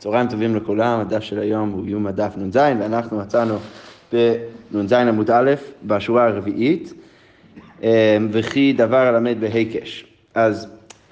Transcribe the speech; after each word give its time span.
צהריים 0.00 0.28
טובים 0.28 0.56
לכולם, 0.56 1.00
הדף 1.00 1.20
של 1.20 1.38
היום 1.38 1.70
הוא 1.70 1.86
יום 1.86 2.06
הדף 2.06 2.32
נ"ז, 2.36 2.56
ואנחנו 2.56 3.18
מצאנו 3.18 3.54
בנ"ז 4.12 4.92
עמוד 4.92 5.30
א', 5.30 5.54
בשורה 5.86 6.26
הרביעית, 6.26 6.92
אה, 7.82 8.16
וכי 8.32 8.72
דבר 8.72 8.96
הלמד 8.96 9.36
בהיקש. 9.40 10.06
אז 10.34 10.66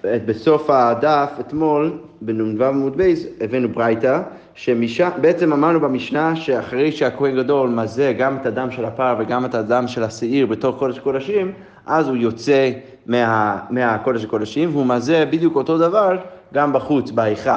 בסוף 0.05 0.71
הדף, 0.71 1.31
אתמול, 1.41 1.99
בנ"ו 2.21 2.65
עמוד 2.65 2.97
בייס, 2.97 3.27
הבאנו 3.41 3.69
ברייתא, 3.69 4.21
שבעצם 4.55 5.53
אמרנו 5.53 5.81
במשנה 5.81 6.37
שאחרי 6.37 6.93
שהכהן 6.93 7.37
גדול 7.37 7.69
מזה 7.69 8.15
גם 8.19 8.37
את 8.37 8.47
הדם 8.47 8.71
של 8.71 8.85
הפר 8.85 9.17
וגם 9.19 9.45
את 9.45 9.55
הדם 9.55 9.89
של 9.89 10.03
השעיר 10.03 10.47
בתוך 10.47 10.79
קודש 10.79 10.99
הקודשים, 10.99 11.53
אז 11.87 12.09
הוא 12.09 12.17
יוצא 12.17 12.71
מה, 13.07 13.59
מהקודש 13.71 14.25
הקודשים, 14.25 14.71
והוא 14.73 14.87
מזה 14.87 15.25
בדיוק 15.31 15.57
אותו 15.57 15.79
דבר 15.79 16.17
גם 16.55 16.73
בחוץ, 16.73 17.11
בהיכל. 17.11 17.51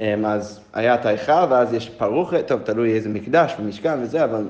אמ, 0.00 0.24
אז 0.24 0.60
היה 0.72 0.94
את 0.94 1.06
ההיכל, 1.06 1.32
ואז 1.50 1.74
יש 1.74 1.90
פרוכת, 1.90 2.44
טוב, 2.46 2.60
תלוי 2.60 2.94
איזה 2.94 3.08
מקדש 3.08 3.54
ומשכן 3.60 3.98
וזה, 4.02 4.24
אבל 4.24 4.44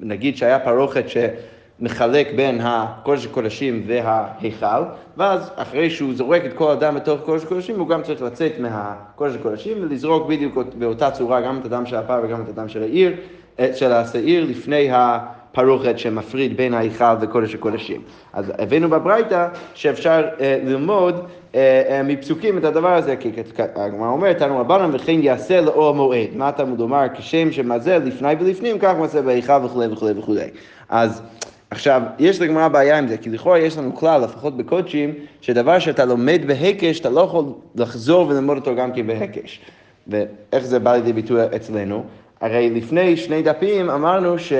נגיד 0.00 0.36
שהיה 0.36 0.58
פרוכת 0.58 1.04
שמחלק 1.08 2.28
בין 2.36 2.60
הקודש 2.62 3.26
הקודשים 3.26 3.82
וההיכל, 3.86 4.82
ואז 5.16 5.50
אחרי 5.56 5.90
שהוא 5.90 6.14
זורק 6.14 6.42
את 6.44 6.52
כל 6.52 6.70
הדם 6.70 6.94
בתוך 6.94 7.20
קודש 7.20 7.44
הקודשים, 7.44 7.78
הוא 7.78 7.88
גם 7.88 8.02
צריך 8.02 8.22
לצאת 8.22 8.52
מהקודש 8.58 9.34
הקודשים 9.34 9.76
ולזרוק 9.80 10.28
בדיוק 10.28 10.58
באותה 10.78 11.10
צורה 11.10 11.40
גם 11.40 11.58
את 11.58 11.64
הדם 11.64 11.86
של 11.86 11.96
הפר 11.96 12.20
וגם 12.24 12.42
את 12.42 12.48
הדם 12.48 12.68
של 12.68 12.82
העיר, 12.82 13.16
אה, 13.60 13.74
של 13.74 13.92
השעיר 13.92 14.44
לפני 14.44 14.90
ה... 14.90 15.18
פרוכת 15.52 15.98
שמפריד 15.98 16.56
בין 16.56 16.74
ההיכל 16.74 17.14
וקודש 17.20 17.54
הקודשים. 17.54 18.02
אז 18.32 18.52
הבאנו 18.58 18.88
בברייתא 18.90 19.48
שאפשר 19.74 20.28
אה, 20.40 20.58
ללמוד 20.64 21.26
אה, 21.54 21.82
אה, 21.88 22.02
מפסוקים 22.02 22.58
את 22.58 22.64
הדבר 22.64 22.92
הזה, 22.92 23.16
כי 23.16 23.30
הגמרא 23.76 24.08
אומרת, 24.08 24.38
תנו 24.38 24.58
רבנן 24.58 24.90
וכן 24.92 25.22
יעשה 25.22 25.60
לאור 25.60 25.88
המועד. 25.88 26.28
מה 26.34 26.48
התלמוד 26.48 26.80
אומר? 26.80 27.06
כשם 27.14 27.52
שמזה 27.52 27.98
לפני 27.98 28.34
ולפנים, 28.40 28.78
כך 28.78 28.94
מעשה 28.98 29.22
בהיכל 29.22 29.64
וכולי 29.64 29.86
וכולי 29.92 30.12
וכולי. 30.18 30.48
אז 30.88 31.22
עכשיו, 31.70 32.02
יש 32.18 32.40
לגמרא 32.40 32.68
בעיה 32.68 32.98
עם 32.98 33.08
זה, 33.08 33.16
כי 33.16 33.30
לכאורה 33.30 33.58
יש 33.58 33.78
לנו 33.78 33.96
כלל, 33.96 34.22
לפחות 34.22 34.56
בקודשים, 34.56 35.14
שדבר 35.40 35.78
שאתה 35.78 36.04
לומד 36.04 36.40
בהקש, 36.46 37.00
אתה 37.00 37.10
לא 37.10 37.20
יכול 37.20 37.44
לחזור 37.74 38.28
וללמוד 38.28 38.56
אותו 38.56 38.76
גם 38.76 38.92
כן 38.92 39.06
בהקש. 39.06 39.60
ואיך 40.06 40.64
זה 40.64 40.78
בא 40.78 40.94
לידי 40.94 41.12
ביטוי 41.12 41.40
אצלנו? 41.56 42.04
הרי 42.40 42.70
לפני 42.70 43.16
שני 43.16 43.42
דפים 43.42 43.90
אמרנו 43.90 44.38
ש... 44.38 44.52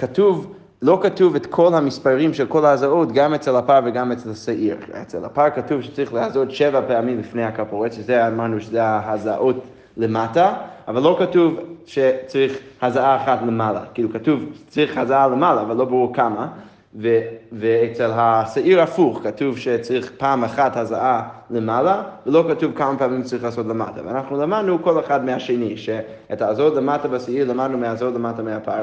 כתוב, 0.00 0.54
לא 0.82 0.98
כתוב 1.02 1.34
את 1.34 1.46
כל 1.46 1.74
המספרים 1.74 2.34
של 2.34 2.46
כל 2.46 2.64
ההזעות, 2.64 3.12
גם 3.12 3.34
אצל 3.34 3.56
הפר 3.56 3.80
וגם 3.84 4.12
אצל 4.12 4.30
השעיר. 4.30 4.76
אצל 5.02 5.24
הפר 5.24 5.50
כתוב 5.50 5.82
שצריך 5.82 6.14
להזעות 6.14 6.50
שבע 6.50 6.80
פעמים 6.88 7.18
לפני 7.18 7.44
הכפורת, 7.44 7.92
שזה 7.92 8.26
אמרנו 8.28 8.60
שזה 8.60 8.84
ההזעות 8.84 9.56
למטה, 9.96 10.54
אבל 10.88 11.02
לא 11.02 11.16
כתוב 11.18 11.54
שצריך 11.86 12.58
הזעה 12.82 13.16
אחת 13.16 13.38
למעלה. 13.42 13.80
כאילו 13.94 14.12
כתוב 14.12 14.40
צריך 14.68 14.98
הזעה 14.98 15.28
למעלה, 15.28 15.60
אבל 15.60 15.76
לא 15.76 15.84
ברור 15.84 16.14
כמה. 16.14 16.48
ו, 16.94 17.20
ואצל 17.52 18.10
השעיר 18.14 18.82
הפוך 18.82 19.20
כתוב 19.22 19.58
שצריך 19.58 20.12
פעם 20.16 20.44
אחת 20.44 20.76
הזעה 20.76 21.28
למעלה, 21.50 22.02
ולא 22.26 22.44
כתוב 22.50 22.72
כמה 22.74 22.98
פעמים 22.98 23.22
צריך 23.22 23.44
לעשות 23.44 23.66
למטה. 23.66 24.00
ואנחנו 24.04 24.40
למדנו 24.40 24.82
כל 24.82 25.00
אחד 25.00 25.24
מהשני, 25.24 25.76
שאת 25.76 26.42
ההזעות 26.42 26.76
למטה 26.76 27.08
בשעיר 27.08 27.50
למדנו 27.50 27.78
מהזעות 27.78 28.14
למטה 28.14 28.42
מהפר, 28.42 28.82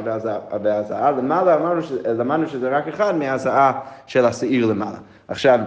והזעה 0.64 1.12
למעלה 1.12 1.56
אמרנו, 1.56 1.82
למדנו 2.18 2.48
שזה 2.48 2.78
רק 2.78 2.88
אחד 2.88 3.18
מהזעה 3.18 3.80
של 4.06 4.26
השעיר 4.26 4.66
למעלה. 4.66 4.98
עכשיו, 5.28 5.60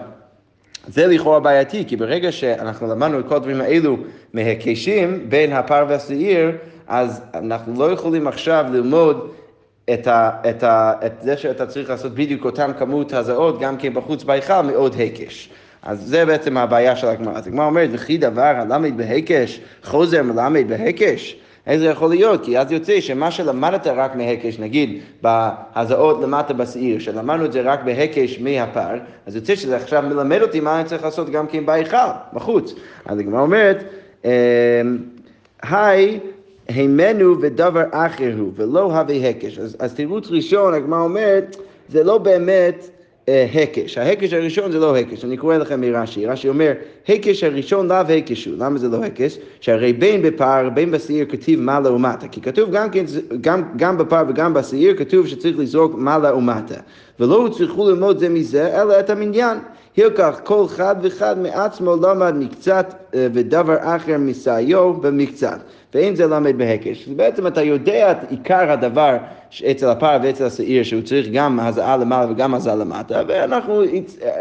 זה 0.89 1.07
לכאורה 1.07 1.41
בעייתי, 1.41 1.85
כי 1.87 1.97
ברגע 1.97 2.33
שאנחנו 2.33 2.87
למדנו 2.87 3.21
את 3.21 3.29
כל 3.29 3.37
הדברים 3.37 3.61
האלו 3.61 3.97
מהיקשים 4.35 5.31
בין 5.31 5.53
הפר 5.53 5.85
והשעיר, 5.89 6.51
אז 6.89 7.23
אנחנו 7.35 7.75
לא 7.79 7.93
יכולים 7.93 8.27
עכשיו 8.27 8.65
ללמוד 8.73 9.31
את, 9.93 10.07
ה, 10.07 10.31
את, 10.51 10.63
ה, 10.63 10.93
את 11.07 11.13
זה 11.21 11.37
שאתה 11.37 11.67
צריך 11.67 11.91
לעשות 11.91 12.15
בדיוק 12.15 12.45
אותם 12.45 12.71
כמות 12.79 13.13
הזעות 13.13 13.61
גם 13.61 13.77
כן 13.77 13.95
בחוץ 13.95 14.25
בהיכל 14.25 14.61
מאוד 14.63 14.95
היקש. 14.99 15.51
אז 15.83 16.01
זה 16.01 16.27
בעצם 16.27 16.57
הבעיה 16.57 16.97
של 16.97 17.07
הגמרא. 17.07 17.39
אז 17.39 17.47
הגמרא 17.47 17.67
אומרת, 17.67 17.89
וכי 17.93 18.19
דבר 18.19 18.43
הלמד 18.43 18.97
בהיקש, 18.97 19.61
חוזר 19.85 20.23
מלמד 20.23 20.69
בהיקש. 20.69 21.37
איך 21.67 21.79
זה 21.79 21.87
יכול 21.87 22.11
להיות? 22.11 22.45
כי 22.45 22.59
אז 22.59 22.73
יוצא 22.73 23.01
שמה 23.01 23.31
שלמדת 23.31 23.87
רק 23.87 24.17
מהקש, 24.17 24.59
נגיד 24.59 25.01
בהזעות 25.23 26.23
למטה 26.23 26.55
בשעיר, 26.55 26.99
שלמדנו 26.99 27.45
את 27.45 27.53
זה 27.53 27.61
רק 27.61 27.83
בהקש 27.85 28.39
מהפר, 28.39 28.99
אז 29.27 29.37
יוצא 29.37 29.57
שזה 29.57 29.77
עכשיו 29.77 30.03
מלמד 30.03 30.43
אותי 30.43 30.61
מה 30.61 30.81
אני 30.81 30.89
צריך 30.89 31.05
לעשות 31.05 31.31
גם 31.31 31.47
כן 31.47 31.67
בהיכל, 31.67 31.97
בחוץ. 32.33 32.75
אז 33.07 33.19
הגמרא 33.19 33.41
אומרת, 33.41 33.85
אמ, 34.25 34.31
היי, 35.63 36.21
הימנו 36.75 37.41
ודבר 37.41 37.83
אחר 37.91 38.33
הוא, 38.39 38.53
ולא 38.57 38.81
הווה 38.81 39.29
הקש. 39.29 39.59
אז, 39.59 39.77
אז 39.79 39.95
תירוץ 39.95 40.31
ראשון, 40.31 40.75
הגמרא 40.75 41.01
אומרת, 41.01 41.57
זה 41.89 42.05
לא 42.05 42.19
באמת 42.19 42.91
אה, 43.29 43.47
הקש. 43.55 43.99
ההקש 43.99 44.33
הראשון 44.33 44.73
זה 44.73 44.79
לא 44.79 44.97
הקש. 44.97 45.25
אני 45.25 45.37
קורא 45.37 45.57
לכם 45.57 45.81
מרש"י. 45.81 46.27
רש"י 46.27 46.49
אומר, 46.49 46.73
הקש 47.09 47.45
הראשון 47.45 47.89
לאו 47.89 47.97
הקש 47.97 48.45
הוא. 48.45 48.55
למה 48.59 48.79
זה 48.79 48.89
לא 48.89 49.05
הקש? 49.05 49.39
שהרי 49.61 49.93
בין 49.93 50.23
בפר, 50.23 50.69
בין 50.75 50.91
בשעיר 50.91 51.27
כתיב 51.29 51.61
מעלה 51.61 51.93
ומטה. 51.93 52.29
כי 52.29 52.41
כתוב 52.41 52.71
גם, 52.71 52.91
כן, 52.91 53.05
גם, 53.41 53.63
גם 53.77 53.99
בפר 53.99 54.23
וגם 54.29 54.55
בשעיר, 54.55 54.97
כתוב 54.97 55.27
שצריך 55.27 55.59
לזרוק 55.59 55.95
מעלה 55.95 56.35
ומטה. 56.35 56.81
ולא 57.21 57.47
הצליחו 57.47 57.91
ללמוד 57.91 58.19
זה 58.19 58.29
מזה, 58.29 58.83
אלא 58.83 59.01
את 59.01 59.11
המניין. 59.11 59.59
הילקח 59.97 60.41
כל 60.45 60.65
אחד 60.65 60.97
ואחד 61.03 61.39
מעצמו 61.39 61.97
למד 61.97 62.35
מקצת 62.35 62.95
אה, 63.15 63.27
ודבר 63.33 63.77
אחר 63.81 64.19
מסעיו 64.19 64.95
במקצת. 64.95 65.59
ואין 65.95 66.17
זה 66.17 66.27
למד 66.27 66.59
בהקש. 66.59 67.09
בעצם 67.09 67.47
אתה 67.47 67.63
יודע 67.63 68.11
את 68.11 68.17
עיקר 68.31 68.71
הדבר 68.71 69.17
אצל 69.71 69.89
הפר 69.89 70.17
ואצל 70.23 70.45
השעיר, 70.45 70.83
שהוא 70.83 71.03
צריך 71.03 71.29
גם 71.33 71.61
הזעה 71.61 71.97
למעלה 71.97 72.33
וגם 72.33 72.55
הזעה 72.55 72.75
למטה, 72.75 73.23
ואנחנו 73.29 73.83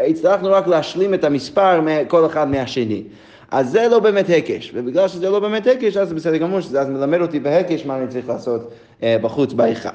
הצלחנו 0.08 0.52
רק 0.52 0.66
להשלים 0.66 1.14
את 1.14 1.24
המספר 1.24 1.80
כל 2.08 2.26
אחד 2.26 2.50
מהשני. 2.50 3.02
אז 3.50 3.70
זה 3.70 3.88
לא 3.90 3.98
באמת 3.98 4.26
הקש, 4.38 4.70
ובגלל 4.74 5.08
שזה 5.08 5.30
לא 5.30 5.40
באמת 5.40 5.66
הקש, 5.66 5.96
אז 5.96 6.12
בסדר 6.12 6.36
גמור, 6.36 6.60
שזה 6.60 6.80
אז 6.80 6.88
מלמד 6.88 7.20
אותי 7.20 7.40
בהקש 7.40 7.86
מה 7.86 7.98
אני 7.98 8.08
צריך 8.08 8.28
לעשות 8.28 8.70
אה, 9.02 9.16
בחוץ 9.22 9.52
בהיכל. 9.52 9.88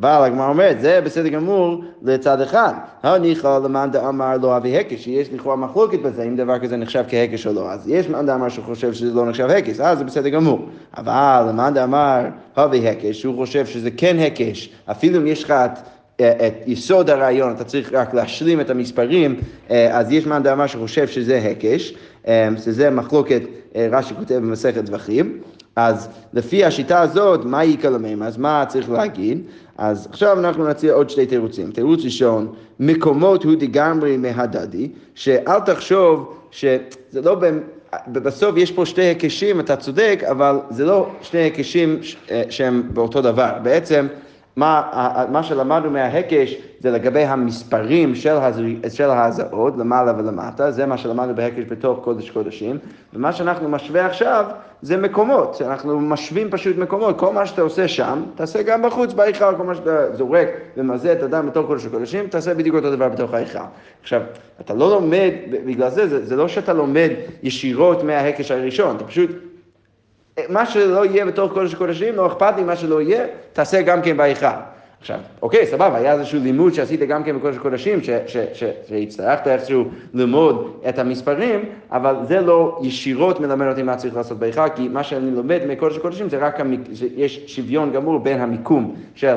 אבל 0.00 0.24
הגמרא 0.24 0.48
אומרת, 0.48 0.80
זה 0.80 1.00
בסדר 1.04 1.28
גמור 1.28 1.84
לצד 2.02 2.40
אחד. 2.40 2.72
הניחא 3.02 3.58
למאן 3.64 3.90
דאמר 3.92 4.36
לא 4.42 4.56
אבי 4.56 4.78
הקש, 4.78 5.04
שיש 5.04 5.32
לכאורה 5.32 5.56
מחלוקת 5.56 5.98
בזה, 5.98 6.22
אם 6.22 6.36
דבר 6.36 6.58
כזה 6.58 6.76
נחשב 6.76 7.04
כהקש 7.08 7.46
או 7.46 7.52
לא. 7.52 7.70
אז 7.70 7.88
יש 7.88 8.08
מאן 8.08 8.26
דאמר 8.26 8.48
שחושב 8.48 8.92
שזה 8.92 9.14
לא 9.14 9.26
נחשב 9.26 9.50
הקש, 9.50 9.80
אז 9.80 9.98
זה 9.98 10.04
בסדר 10.04 10.28
גמור. 10.28 10.66
אבל 10.96 11.46
למאן 11.48 11.74
דאמר 11.74 12.24
אבי 12.56 12.88
הקש, 12.88 13.20
שהוא 13.20 13.36
חושב 13.36 13.66
שזה 13.66 13.90
כן 13.96 14.16
הקש, 14.18 14.70
אפילו 14.90 15.20
אם 15.20 15.26
יש 15.26 15.44
לך 15.44 15.50
את... 15.50 15.78
את 16.16 16.54
יסוד 16.66 17.10
הרעיון, 17.10 17.52
אתה 17.52 17.64
צריך 17.64 17.92
רק 17.92 18.14
להשלים 18.14 18.60
את 18.60 18.70
המספרים, 18.70 19.40
אז 19.90 20.12
יש 20.12 20.26
מאן 20.26 20.42
דאמר 20.42 20.66
שחושב 20.66 21.06
שזה 21.06 21.38
הקש, 21.50 21.94
שזה 22.64 22.90
מחלוקת, 22.90 23.42
רש"י 23.90 24.14
כותב 24.14 24.34
במסכת 24.34 24.86
טווחים. 24.86 25.38
אז 25.78 26.08
לפי 26.32 26.64
השיטה 26.64 27.00
הזאת, 27.00 27.44
מה 27.44 27.60
להם? 27.84 28.22
אז 28.22 28.36
מה 28.36 28.64
צריך 28.68 28.90
להגיד? 28.90 29.42
אז 29.78 30.08
עכשיו 30.10 30.38
אנחנו 30.38 30.68
נציע 30.68 30.92
עוד 30.92 31.10
שתי 31.10 31.26
תירוצים. 31.26 31.70
תירוץ 31.70 32.04
ראשון, 32.04 32.52
מקומות 32.80 33.44
הוא 33.44 33.54
דגמרי 33.58 34.16
מהדדי, 34.16 34.88
שאל 35.14 35.60
תחשוב 35.60 36.38
שזה 36.50 37.22
לא... 37.24 37.36
בסוף 38.08 38.56
יש 38.56 38.72
פה 38.72 38.86
שתי 38.86 39.02
היקשים, 39.02 39.60
אתה 39.60 39.76
צודק, 39.76 40.22
אבל 40.30 40.58
זה 40.70 40.84
לא 40.84 41.08
שני 41.22 41.40
היקשים 41.40 42.00
אה, 42.30 42.42
שהם 42.50 42.82
באותו 42.92 43.20
דבר. 43.20 43.52
בעצם 43.62 44.06
מה, 44.56 44.82
מה 45.30 45.42
שלמדנו 45.42 45.90
מההקש 45.90 46.56
זה 46.80 46.90
לגבי 46.90 47.24
המספרים 47.24 48.14
של, 48.14 48.36
הז... 48.36 48.60
של 48.88 49.10
ההזעות, 49.10 49.74
למעלה 49.78 50.12
ולמטה, 50.18 50.70
זה 50.70 50.86
מה 50.86 50.98
שלמדנו 50.98 51.34
בהקש 51.34 51.64
בתוך 51.68 51.98
קודש 52.04 52.30
קודשים, 52.30 52.78
ומה 53.14 53.32
שאנחנו 53.32 53.68
משווה 53.68 54.06
עכשיו 54.06 54.44
זה 54.82 54.96
מקומות, 54.96 55.54
שאנחנו 55.54 56.00
משווים 56.00 56.50
פשוט 56.50 56.76
מקומות, 56.76 57.18
כל 57.18 57.32
מה 57.32 57.46
שאתה 57.46 57.62
עושה 57.62 57.88
שם, 57.88 58.22
תעשה 58.34 58.62
גם 58.62 58.82
בחוץ 58.82 59.12
בהיכל, 59.12 59.56
כל 59.56 59.62
מה 59.62 59.74
שאתה 59.74 60.16
זורק 60.16 60.48
ומזה 60.76 61.12
את 61.12 61.22
הדם 61.22 61.46
בתוך 61.46 61.66
קודש 61.66 61.86
הקודשים, 61.86 62.26
תעשה 62.26 62.54
בדיוק 62.54 62.76
אותו 62.76 62.90
דבר 62.90 63.08
בתוך 63.08 63.34
ההיכל. 63.34 63.58
עכשיו, 64.02 64.22
אתה 64.60 64.74
לא 64.74 64.90
לומד, 64.90 65.32
בגלל 65.66 65.90
זה, 65.90 66.08
זה, 66.08 66.26
זה 66.26 66.36
לא 66.36 66.48
שאתה 66.48 66.72
לומד 66.72 67.10
ישירות 67.42 68.02
מההקש 68.02 68.50
הראשון, 68.50 68.96
אתה 68.96 69.04
פשוט... 69.04 69.30
מה 70.48 70.66
שלא 70.66 71.04
יהיה 71.06 71.26
בתוך 71.26 71.52
קודש 71.52 71.74
הקודשים, 71.74 72.14
לא 72.14 72.26
אכפת 72.26 72.56
לי 72.56 72.64
מה 72.64 72.76
שלא 72.76 73.02
יהיה, 73.02 73.26
תעשה 73.52 73.82
גם 73.82 74.02
כן 74.02 74.16
בהיכל. 74.16 74.46
עכשיו, 75.00 75.18
אוקיי, 75.42 75.66
סבבה, 75.66 75.96
היה 75.96 76.12
איזשהו 76.12 76.40
לימוד 76.40 76.74
שעשית 76.74 77.00
גם 77.00 77.24
כן 77.24 77.36
בקודש 77.38 77.56
הקודשים, 77.56 77.98
שהצטרכת 78.84 79.46
איכשהו 79.46 79.84
ללמוד 80.14 80.72
את 80.88 80.98
המספרים, 80.98 81.60
אבל 81.90 82.16
זה 82.28 82.40
לא 82.40 82.80
ישירות 82.82 83.40
מלמד 83.40 83.66
אותי 83.66 83.82
מה 83.82 83.96
צריך 83.96 84.16
לעשות 84.16 84.38
בהיכל, 84.38 84.68
כי 84.68 84.88
מה 84.88 85.02
שאני 85.02 85.30
לומד 85.30 85.60
מקודש 85.68 85.96
הקודשים 85.96 86.28
זה 86.28 86.38
רק, 86.38 86.60
המק... 86.60 86.80
יש 87.16 87.40
שוויון 87.46 87.92
גמור 87.92 88.18
בין 88.18 88.40
המיקום 88.40 88.94
של 89.14 89.34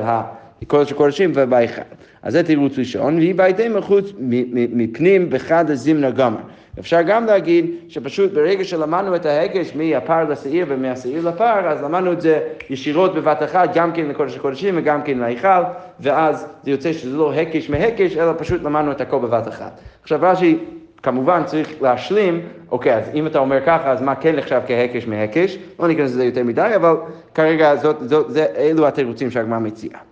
הקודש 0.61 0.91
הקודשים 0.91 1.31
ובהיכל. 1.35 1.81
אז 2.21 2.33
זה 2.33 2.43
תירוץ 2.43 2.77
ראשון, 2.77 3.15
והיא 3.15 3.35
בהתאם 3.35 3.77
מחוץ 3.77 4.05
מפנים 4.19 5.29
בחד 5.29 5.69
הזימנה 5.69 6.11
גמר. 6.11 6.39
אפשר 6.79 7.01
גם 7.01 7.25
להגיד 7.25 7.75
שפשוט 7.87 8.33
ברגע 8.33 8.63
שלמדנו 8.63 9.15
את 9.15 9.25
ההקש 9.25 9.75
מהפר 9.75 10.29
לשעיר 10.29 10.65
ומהשעיר 10.69 11.29
לפר, 11.29 11.67
אז 11.67 11.83
למדנו 11.83 12.13
את 12.13 12.21
זה 12.21 12.39
ישירות 12.69 13.15
בבת 13.15 13.43
אחת, 13.43 13.75
גם 13.75 13.91
כן 13.91 14.05
לקודש 14.05 14.37
הקודשים 14.37 14.73
וגם 14.77 15.01
כן 15.01 15.17
להיכל, 15.17 15.63
ואז 15.99 16.47
זה 16.63 16.71
יוצא 16.71 16.93
שזה 16.93 17.17
לא 17.17 17.33
הקש 17.33 17.69
מהקש, 17.69 18.17
אלא 18.17 18.31
פשוט 18.37 18.63
למדנו 18.63 18.91
את 18.91 19.01
הכל 19.01 19.19
בבת 19.19 19.47
אחת. 19.47 19.81
עכשיו 20.01 20.19
רש"י 20.21 20.57
כמובן 21.03 21.43
צריך 21.45 21.81
להשלים, 21.81 22.41
אוקיי, 22.71 22.95
אז 22.95 23.03
אם 23.13 23.27
אתה 23.27 23.39
אומר 23.39 23.59
ככה, 23.65 23.91
אז 23.91 24.01
מה 24.01 24.15
כן 24.15 24.35
נחשב 24.35 24.61
כהקש 24.67 25.07
מהקש? 25.07 25.57
לא 25.79 25.87
ניכנס 25.87 26.11
לזה 26.11 26.25
יותר 26.25 26.43
מדי, 26.43 26.71
אבל 26.75 26.95
כרגע 27.35 27.75
זאת, 27.75 28.09
זאת, 28.09 28.31
זה, 28.31 28.45
אלו 28.57 28.87
התירוצים 28.87 29.31
שהגמרא 29.31 29.59
מציעה. 29.59 30.10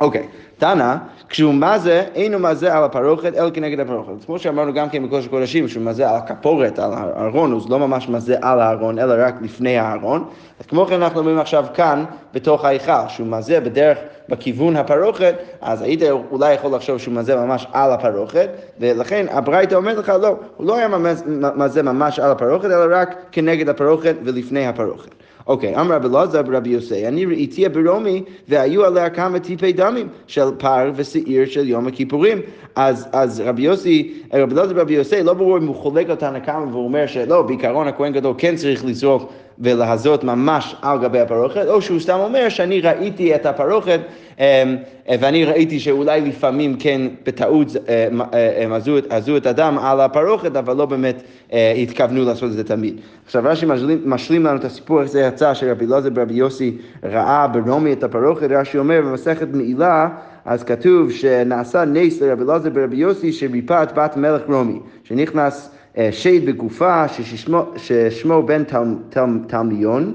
אוקיי, 0.00 0.26
תנא, 0.58 0.94
כשהוא 1.28 1.54
מזה, 1.54 2.04
אינו 2.14 2.38
מזה 2.38 2.74
על 2.74 2.84
הפרוכת, 2.84 3.34
אלא 3.36 3.50
כנגד 3.50 3.80
הפרוכת. 3.80 4.24
כמו 4.26 4.38
שאמרנו 4.38 4.72
גם 4.74 4.88
כן 4.88 5.06
בקודש 5.06 5.26
הקודשים, 5.26 5.66
כשהוא 5.66 5.84
מזה 5.84 6.10
על 6.10 6.16
הכפורת, 6.16 6.78
על 6.78 6.90
הארון, 6.94 7.52
הוא 7.52 7.62
לא 7.68 7.78
ממש 7.78 8.08
מזה 8.08 8.36
על 8.42 8.60
הארון, 8.60 8.98
אלא 8.98 9.14
רק 9.18 9.34
לפני 9.42 9.78
הארון. 9.78 10.24
אז 10.60 10.66
כמו 10.66 10.86
כן 10.86 11.02
אנחנו 11.02 11.20
אומרים 11.20 11.38
עכשיו 11.38 11.66
כאן, 11.74 12.04
בתוך 12.34 12.64
ההיכל, 12.64 13.08
שהוא 13.08 13.26
מזה 13.26 13.60
בדרך, 13.60 13.98
בכיוון 14.28 14.76
הפרוכת, 14.76 15.34
אז 15.60 15.82
היית 15.82 16.02
אולי 16.30 16.54
יכול 16.54 16.74
לחשוב 16.74 16.98
שהוא 16.98 17.14
מזה 17.14 17.36
ממש 17.36 17.66
על 17.72 17.92
הפרוכת, 17.92 18.48
ולכן 18.80 19.26
הברייתא 19.30 19.74
אומרת 19.74 19.96
לך, 19.96 20.08
לא, 20.08 20.36
הוא 20.56 20.66
לא 20.66 20.76
היה 20.76 20.88
מזה 21.56 21.82
ממש 21.82 22.18
על 22.18 22.30
הפרוכת, 22.30 22.64
אלא 22.64 22.84
רק 22.90 23.16
כנגד 23.32 23.68
הפרוכת 23.68 24.14
ולפני 24.24 24.66
הפרוכת. 24.66 25.10
אוקיי, 25.46 25.80
אמר 25.80 25.94
רבי 25.94 26.08
אלעזר 26.08 26.42
ברבי 26.42 26.70
יוסי, 26.70 27.08
אני 27.08 27.24
ראיתיה 27.24 27.68
ברומי 27.68 28.22
והיו 28.48 28.84
עליה 28.84 29.10
כמה 29.10 29.40
טיפי 29.40 29.72
דמים 29.72 30.08
של 30.26 30.50
פר 30.58 30.90
ושעיר 30.96 31.46
של 31.46 31.68
יום 31.68 31.86
הכיפורים. 31.86 32.38
אז, 32.76 33.08
אז 33.12 33.40
רבי 33.40 33.62
יוסי, 33.62 34.14
רבי 34.32 34.54
אלעזר 34.54 34.74
ברבי 34.74 34.94
יוסי, 34.94 35.22
לא 35.22 35.34
ברור 35.34 35.58
אם 35.58 35.66
הוא 35.66 35.74
חולק 35.74 36.10
על 36.10 36.16
תנא 36.16 36.38
קמא 36.38 36.64
והוא 36.70 36.84
אומר 36.84 37.06
שלא, 37.06 37.42
בעיקרון 37.42 37.88
הכהן 37.88 38.12
גדול 38.12 38.34
כן 38.38 38.56
צריך 38.56 38.84
לזרוק 38.84 39.32
ולהזות 39.58 40.24
ממש 40.24 40.76
על 40.82 40.98
גבי 40.98 41.20
הפרוכת, 41.20 41.66
או 41.68 41.82
שהוא 41.82 42.00
סתם 42.00 42.18
אומר 42.18 42.48
שאני 42.48 42.80
ראיתי 42.80 43.34
את 43.34 43.46
הפרוכת 43.46 44.00
אמ, 44.38 44.76
ואני 45.20 45.44
ראיתי 45.44 45.80
שאולי 45.80 46.20
לפעמים 46.20 46.76
כן 46.78 47.00
בטעות 47.26 47.68
הזו 49.10 49.32
אה, 49.32 49.36
את 49.36 49.46
הדם 49.46 49.78
על 49.80 50.00
הפרוכת, 50.00 50.56
אבל 50.56 50.76
לא 50.76 50.86
באמת 50.86 51.22
אה, 51.52 51.72
התכוונו 51.72 52.24
לעשות 52.24 52.50
את 52.50 52.54
זה 52.56 52.64
תמיד. 52.64 53.00
עכשיו 53.24 53.42
רש"י 53.46 53.66
משלים, 53.66 54.02
משלים 54.04 54.44
לנו 54.44 54.56
את 54.56 54.64
הסיפור 54.64 55.00
איך 55.00 55.10
זה 55.10 55.20
יצא 55.20 55.54
שרבי 55.54 55.84
אלעזר 55.84 56.10
ברבי 56.10 56.34
יוסי 56.34 56.76
ראה 57.04 57.46
ברומי 57.48 57.92
את 57.92 58.04
הפרוכת, 58.04 58.46
רש"י 58.50 58.78
אומר 58.78 59.00
במסכת 59.00 59.48
מעילה 59.52 60.08
אז 60.44 60.64
כתוב 60.64 61.10
שנעשה 61.10 61.84
נס 61.84 62.22
לרבי 62.22 62.42
אלעזר 62.42 62.70
ברבי 62.70 62.96
יוסי 62.96 63.32
שריפא 63.32 63.82
את 63.82 63.92
בת 63.94 64.16
מלך 64.16 64.42
רומי, 64.48 64.80
שנכנס 65.04 65.75
אה, 65.98 66.08
שד 66.12 66.46
בגופה 66.46 67.08
ששמו, 67.08 67.62
ששמו 67.76 68.42
בן 68.42 68.62
תלמיון, 69.46 70.14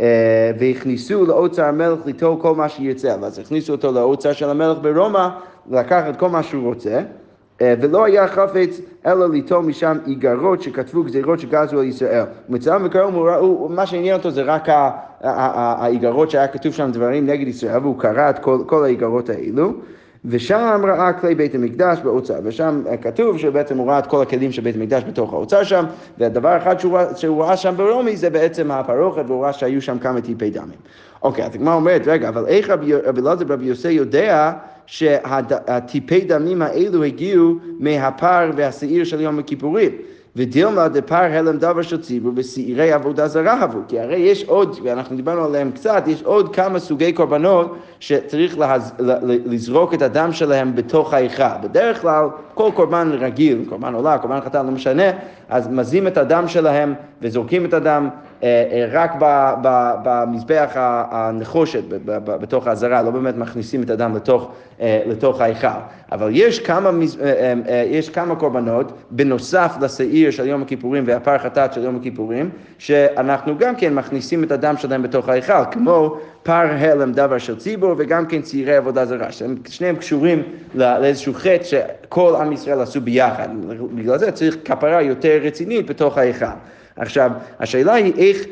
אה, 0.00 0.50
והכניסו 0.58 1.26
לאוצר 1.26 1.64
המלך 1.64 2.06
ליטול 2.06 2.36
כל 2.40 2.54
מה 2.54 2.68
שירצה, 2.68 3.14
אז 3.14 3.38
הכניסו 3.38 3.72
אותו 3.72 3.92
לאוצר 3.92 4.32
של 4.32 4.50
המלך 4.50 4.78
ברומא, 4.82 5.28
לקחת 5.70 6.16
כל 6.16 6.28
מה 6.28 6.42
שהוא 6.42 6.64
רוצה. 6.64 7.00
אה, 7.60 7.74
ולא 7.80 8.04
היה 8.04 8.28
חפץ 8.28 8.80
אלא 9.06 9.28
ליטול 9.28 9.64
משם 9.64 9.98
איגרות 10.06 10.62
שכתבו 10.62 11.02
גזירות 11.02 11.40
שגזרו 11.40 11.78
על 11.78 11.84
ישראל. 11.84 12.24
מצלם 12.48 12.82
וקראו, 12.84 13.68
מה 13.68 13.86
שעניין 13.86 14.16
אותו 14.16 14.30
זה 14.30 14.42
רק 14.42 14.68
האיגרות 15.22 16.30
שהיה 16.30 16.48
כתוב 16.48 16.72
שם 16.72 16.90
דברים 16.92 17.26
נגד 17.26 17.48
ישראל, 17.48 17.78
והוא 17.82 17.98
קרא 17.98 18.30
את 18.30 18.38
כל, 18.38 18.58
כל 18.66 18.84
האיגרות 18.84 19.30
האלו. 19.30 19.72
ושם 20.24 20.80
ראה 20.84 21.12
כלי 21.12 21.34
בית 21.34 21.54
המקדש 21.54 21.98
באוצר, 22.04 22.34
ושם 22.44 22.82
כתוב 23.02 23.38
שבעצם 23.38 23.78
הוא 23.78 23.88
ראה 23.88 23.98
את 23.98 24.06
כל 24.06 24.22
הכלים 24.22 24.52
של 24.52 24.62
בית 24.62 24.76
המקדש 24.76 25.02
בתוך 25.04 25.32
האוצר 25.32 25.62
שם, 25.62 25.84
והדבר 26.18 26.56
אחד 26.56 26.80
שהוא, 27.16 27.44
ראה 27.44 27.56
שם 27.56 27.74
ברומי 27.76 28.16
זה 28.16 28.30
בעצם 28.30 28.70
הפרוכת, 28.70 29.22
והוא 29.26 29.42
ראה 29.44 29.52
שהיו 29.52 29.82
שם 29.82 29.98
כמה 29.98 30.20
טיפי 30.20 30.50
דמים. 30.50 30.78
אוקיי, 31.22 31.44
אז 31.44 31.54
הגמרא 31.54 31.74
אומרת, 31.74 32.02
רגע, 32.06 32.28
אבל 32.28 32.46
איך 32.46 32.70
רבי 32.70 32.94
אלעזר 32.94 33.44
ורבי 33.48 33.64
יוסי 33.64 33.90
יודע 33.90 34.52
שהטיפי 34.86 36.20
דמים 36.20 36.62
האלו 36.62 37.04
הגיעו 37.04 37.54
מהפר 37.78 38.50
והשעיר 38.56 39.04
של 39.04 39.20
יום 39.20 39.38
הכיפורים? 39.38 39.90
ודילמה 40.36 40.88
דפר 40.88 41.14
הלם 41.14 41.56
דבר 41.56 41.82
של 41.82 42.02
ציבור 42.02 42.32
ושעירי 42.36 42.92
עבודה 42.92 43.28
זרה 43.28 43.52
הבו. 43.52 43.78
כי 43.88 44.00
הרי 44.00 44.16
יש 44.16 44.44
עוד, 44.44 44.78
ואנחנו 44.82 45.16
דיברנו 45.16 45.44
עליהם 45.44 45.70
קצת, 45.70 46.04
יש 46.06 46.22
עוד 46.22 46.54
כמה 46.54 46.78
סוגי 46.78 47.12
קורבנות 47.12 47.76
שצריך 48.00 48.58
להז, 48.58 48.94
לזרוק 49.46 49.94
את 49.94 50.02
הדם 50.02 50.32
שלהם 50.32 50.74
בתוך 50.76 51.14
ההיכל. 51.14 51.44
בדרך 51.62 52.02
כלל 52.02 52.26
כל 52.54 52.70
קורבן 52.74 53.10
רגיל, 53.12 53.64
קורבן 53.68 53.94
עולה, 53.94 54.18
קורבן 54.18 54.40
חתן, 54.40 54.66
לא 54.66 54.72
משנה, 54.72 55.10
אז 55.48 55.68
מזים 55.68 56.06
את 56.06 56.16
הדם 56.16 56.48
שלהם 56.48 56.94
וזורקים 57.22 57.64
את 57.64 57.74
הדם 57.74 58.08
רק 58.92 59.12
במזבח 60.02 60.70
הנחושת, 60.74 61.82
בתוך 62.26 62.66
האזהרה, 62.66 63.02
לא 63.02 63.10
באמת 63.10 63.36
מכניסים 63.36 63.82
את 63.82 63.90
הדם 63.90 64.16
לתוך, 64.16 64.50
אה, 64.80 65.02
לתוך 65.06 65.40
ההיכל. 65.40 65.68
אבל 66.12 66.30
יש 66.32 66.58
כמה, 66.58 66.90
יש 67.90 68.08
כמה 68.08 68.36
קורבנות, 68.36 68.92
בנוסף 69.10 69.74
לשעיר 69.80 70.30
של 70.30 70.46
יום 70.46 70.62
הכיפורים 70.62 71.04
והפר 71.06 71.38
חטאת 71.38 71.72
של 71.72 71.84
יום 71.84 71.96
הכיפורים, 71.96 72.50
שאנחנו 72.78 73.58
גם 73.58 73.76
כן 73.76 73.94
מכניסים 73.94 74.44
את 74.44 74.52
הדם 74.52 74.74
שלהם 74.78 75.02
בתוך 75.02 75.28
ההיכל, 75.28 75.64
כמו 75.70 76.16
פר 76.42 76.66
הלם 76.78 77.12
דבר 77.12 77.38
של 77.38 77.58
ציבור 77.58 77.94
וגם 77.98 78.26
כן 78.26 78.42
צעירי 78.42 78.76
עבודה 78.76 79.06
זרה, 79.06 79.32
שהם 79.32 79.56
שניהם 79.68 79.96
קשורים 79.96 80.42
לאיזשהו 80.74 81.34
חטא 81.34 81.62
שכל 81.62 82.36
עם 82.40 82.52
ישראל 82.52 82.80
עשו 82.80 83.00
ביחד. 83.00 83.48
בגלל 83.94 84.18
זה 84.18 84.32
צריך 84.32 84.56
כפרה 84.64 85.02
יותר 85.02 85.38
רצינית 85.42 85.86
בתוך 85.86 86.18
ההיכל. 86.18 86.46
עכשיו, 87.00 87.30
השאלה 87.60 87.92
היא 87.92 88.12
איך... 88.18 88.46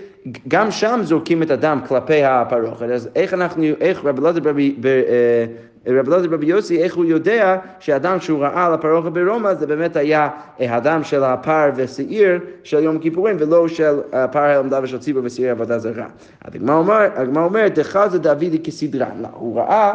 גם 0.49 0.71
שם 0.71 1.01
זורקים 1.03 1.43
את 1.43 1.51
הדם 1.51 1.81
כלפי 1.89 2.25
הפרוכת, 2.25 2.87
אז 2.91 3.09
איך 3.15 3.35
אנחנו, 3.35 3.65
איך 3.81 4.05
רבי 4.05 4.21
אלעזר 4.21 4.41
ברבי 4.41 4.77
אה, 4.85 5.93
רבי 5.93 6.11
אלעזר 6.11 6.29
ברבי 6.29 6.47
יוסי, 6.47 6.83
איך 6.83 6.97
הוא 6.97 7.05
יודע 7.05 7.59
שהדם 7.81 8.21
שהוא 8.21 8.41
ראה 8.41 8.67
על 8.67 8.75
הפרוכת 8.75 9.13
ברומא 9.13 9.55
זה 9.55 9.67
באמת 9.67 9.97
היה 9.97 10.29
אה, 10.61 10.77
הדם 10.77 11.01
של 11.05 11.25
הפר 11.25 11.71
ושעיר 11.77 12.41
של 12.65 12.83
יום 12.83 12.97
הכיפורים 12.97 13.37
ולא 13.39 13.69
של 13.69 14.01
הפר 14.13 14.41
הלמדה 14.41 14.81
ושל 14.83 14.99
ציבור 14.99 15.23
ושעיר 15.25 15.51
עבודה 15.51 15.79
זרה. 15.79 16.07
הגמרא 16.43 17.45
אומרת, 17.45 17.79
דחזה 17.79 18.19
דאבידי 18.19 18.59
לא, 18.93 19.29
הוא 19.33 19.61
ראה 19.61 19.95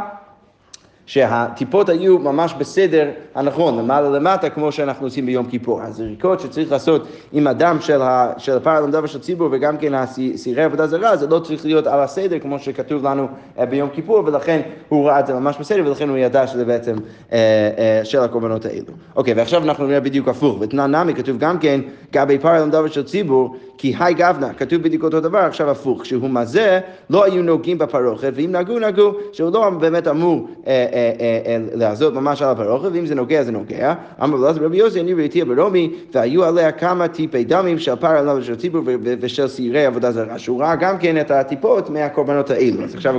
שהטיפות 1.06 1.90
היו 1.90 2.20
ממש 2.20 2.54
בסדר 2.58 3.10
הנכון, 3.36 3.78
למעלה 3.78 4.10
למטה, 4.10 4.50
כמו 4.50 4.72
שאנחנו 4.72 5.06
עושים 5.08 5.26
ביום 5.26 5.46
כיפור. 5.46 5.82
הזריקות 5.82 6.40
שצריך 6.40 6.72
לעשות 6.72 7.08
עם 7.32 7.48
הדם 7.48 7.78
של, 7.82 8.02
ה, 8.02 8.34
של 8.38 8.58
הפר 8.58 8.70
הלמדה 8.70 9.04
ושל 9.04 9.20
ציבור 9.20 9.50
וגם 9.52 9.78
כן 9.78 9.94
הסירי 9.94 10.64
עבודה 10.64 10.88
זרה, 10.88 11.18
זה 11.18 11.28
לא 11.28 11.40
צריך 11.40 11.66
להיות 11.66 11.88
על 11.88 12.00
הסדר 12.00 12.40
כמו 12.40 12.60
שכתוב 12.60 13.08
לנו 13.08 13.28
אה, 13.60 13.66
ביום 13.66 13.90
כיפור, 13.90 14.24
ולכן 14.26 14.62
הוא 14.90 15.08
ראה 15.08 15.20
את 15.20 15.28
זה 15.28 15.34
ממש 15.34 15.58
בסדר, 15.60 15.84
ולכן 15.86 16.10
הוא 16.10 16.18
ידע 16.18 16.48
שזה 16.48 16.66
בעצם 16.66 16.96
אה, 17.34 17.38
אה, 17.78 18.06
של 18.06 18.20
הקורבנות 18.20 18.66
האלו. 18.66 18.94
אוקיי, 19.16 19.34
ועכשיו 19.34 19.64
אנחנו 19.64 19.88
נראה 19.88 20.00
בדיוק 20.00 20.28
הפוך. 20.28 20.58
ותנא 20.60 20.86
נמי 20.86 21.14
כתוב 21.14 21.38
גם 21.38 21.60
כן, 21.60 21.82
גבי 22.14 22.40
פר 22.40 22.50
הלמדה 22.50 22.84
ושל 22.84 23.04
ציבור, 23.04 23.56
כי 23.78 23.94
היי 24.00 24.14
גבנה, 24.14 24.54
כתוב 24.54 24.82
בדיוק 24.82 25.04
אותו 25.04 25.20
דבר, 25.20 25.40
עכשיו 25.40 25.70
הפוך. 25.70 26.02
כשהוא 26.02 26.30
מזה, 26.30 26.80
לא 27.10 27.24
היו 27.24 27.44
נוגעים 27.44 27.78
בפרוכת, 27.78 28.32
ואם 28.36 28.52
נגעו, 28.52 28.80
נגעו, 28.80 29.12
שהוא 29.32 29.54
לא 29.54 29.70
באמת 29.70 30.08
אמור... 30.08 30.48
אה, 30.68 30.86
אה, 30.94 31.12
אה, 31.46 31.58
לעזות 31.74 32.14
ממש 32.14 32.42
על 32.42 32.50
הפרוכת, 32.50 32.90
ואם 32.94 33.06
זה 33.06 33.16
נוגע, 33.16 33.44
זה 33.44 33.52
נוגע. 33.52 33.94
אמר 34.24 34.38
בלעז 34.38 34.58
רבי 34.58 34.78
יוסי, 34.78 35.02
אני 35.02 35.14
ראיתי 35.14 35.44
ברומי, 35.44 35.94
והיו 36.14 36.44
עליה 36.44 36.72
כמה 36.72 37.08
טיפי 37.08 37.44
דמים 37.44 37.80
של 37.80 37.96
פר 37.96 38.08
עליו 38.08 38.36
ושל 38.40 38.56
ציבור 38.56 38.82
ושל 39.04 39.48
שעירי 39.48 39.86
עבודה 39.86 40.12
זרה, 40.12 40.40
שהוא 40.40 40.62
ראה 40.62 40.76
גם 40.76 40.98
כן 40.98 41.22
את 41.22 41.32
הטיפות 41.32 41.90
מהקורבנות 41.90 42.50
האלו. 42.50 42.84
אז 42.84 42.96
עכשיו 42.96 43.16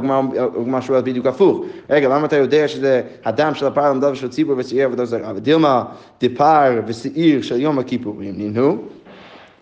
הגמרא 0.56 0.80
שואל 0.80 1.00
בדיוק 1.00 1.26
הפוך. 1.26 1.64
רגע, 1.90 2.08
למה 2.08 2.26
אתה 2.26 2.37
יודע 2.37 2.68
שזה 2.68 3.02
הדם 3.25 3.52
של 3.54 3.66
הפר 3.66 3.84
עליו 3.84 4.11
ושל 4.12 4.28
ציבור 4.28 4.54
ושעירי 4.58 4.84
עבודה 4.84 5.04
זרה? 5.04 5.32
ודילמה 5.37 5.84
דפר 6.20 6.80
ושעיר 6.87 7.42
של 7.42 7.61
יום 7.61 7.78
הכיפורים, 7.78 8.34
נהנו. 8.37 8.78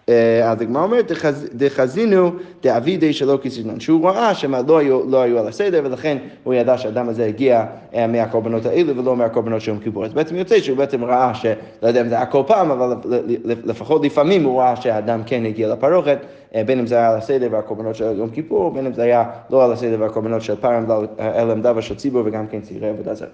אה, 0.08 0.50
אז 0.50 0.60
הגמרא 0.60 0.82
אומרת, 0.82 1.12
דחזינו 1.54 2.30
דאבידי 2.62 3.12
שלא 3.12 3.38
כסגנון, 3.42 3.80
שהוא 3.80 4.08
ראה 4.08 4.34
שהם 4.34 4.54
לא 4.68 4.78
היו, 4.78 5.10
לא 5.10 5.22
היו 5.22 5.38
על 5.38 5.48
הסדר, 5.48 5.80
ולכן 5.84 6.18
הוא 6.44 6.54
ידע 6.54 6.78
שהאדם 6.78 7.08
הזה 7.08 7.24
הגיע 7.26 7.64
אה, 7.94 8.06
מהקורבנות 8.06 8.66
האלו 8.66 8.96
ולא 8.96 9.16
מהקורבנות 9.16 9.60
של 9.60 9.70
יום 9.70 9.80
כיפור. 9.80 10.04
אז 10.04 10.12
בעצם 10.12 10.36
יוצא 10.36 10.60
שהוא 10.60 10.78
בעצם 10.78 11.04
ראה, 11.04 11.34
שלא 11.34 11.88
יודע 11.88 12.00
אם 12.00 12.08
זה 12.08 12.14
היה 12.14 12.26
כל 12.26 12.42
פעם, 12.46 12.70
אבל 12.70 12.96
לפחות 13.44 14.04
לפעמים 14.04 14.44
הוא 14.44 14.60
ראה 14.60 14.76
שהאדם 14.76 15.22
כן 15.26 15.46
הגיע 15.46 15.68
לפרוכת, 15.68 16.18
אה, 16.54 16.64
בין 16.64 16.78
אם 16.78 16.86
זה 16.86 16.94
היה 16.94 17.10
על 17.10 17.18
הסדר 17.18 17.48
והקורבנות 17.50 17.94
של 17.94 18.18
יום 18.18 18.30
כיפור, 18.30 18.70
בין 18.70 18.86
אם 18.86 18.92
זה 18.92 19.02
היה 19.02 19.24
לא 19.50 19.64
על 19.64 19.72
הסדר 19.72 19.96
והקורבנות 20.00 20.42
של 20.42 20.56
פרם 20.56 20.86
אלם 21.20 21.62
דבה 21.62 21.82
של 21.82 21.96
ציבור 21.96 22.22
וגם 22.24 22.46
כן 22.46 22.60
צעירי 22.60 22.88
עבודה 22.88 23.14
זרה. 23.14 23.28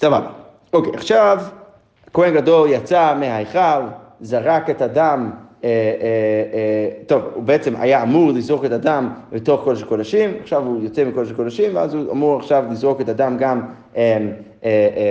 סבבה. 0.00 0.26
אוקיי, 0.72 0.92
עכשיו, 0.94 1.38
כהן 2.12 2.34
גדול 2.34 2.68
יצא 2.70 3.14
מההיכל, 3.20 3.82
זרק 4.22 4.70
את 4.70 4.82
הדם 4.82 5.30
אה, 5.64 5.68
אה, 5.68 6.88
טוב, 7.06 7.22
הוא 7.34 7.42
בעצם 7.42 7.74
היה 7.76 8.02
אמור 8.02 8.32
לזרוק 8.32 8.64
את 8.64 8.72
הדם 8.72 9.08
לתוך 9.32 9.64
קודש 9.64 9.82
הקודשים, 9.82 10.30
עכשיו 10.42 10.62
הוא 10.66 10.82
יוצא 10.82 11.04
מקודש 11.04 11.30
הקודשים, 11.30 11.70
ואז 11.74 11.94
הוא 11.94 12.12
אמור 12.12 12.38
עכשיו 12.38 12.64
לזרוק 12.70 13.00
את 13.00 13.08
הדם 13.08 13.36
גם 13.38 13.60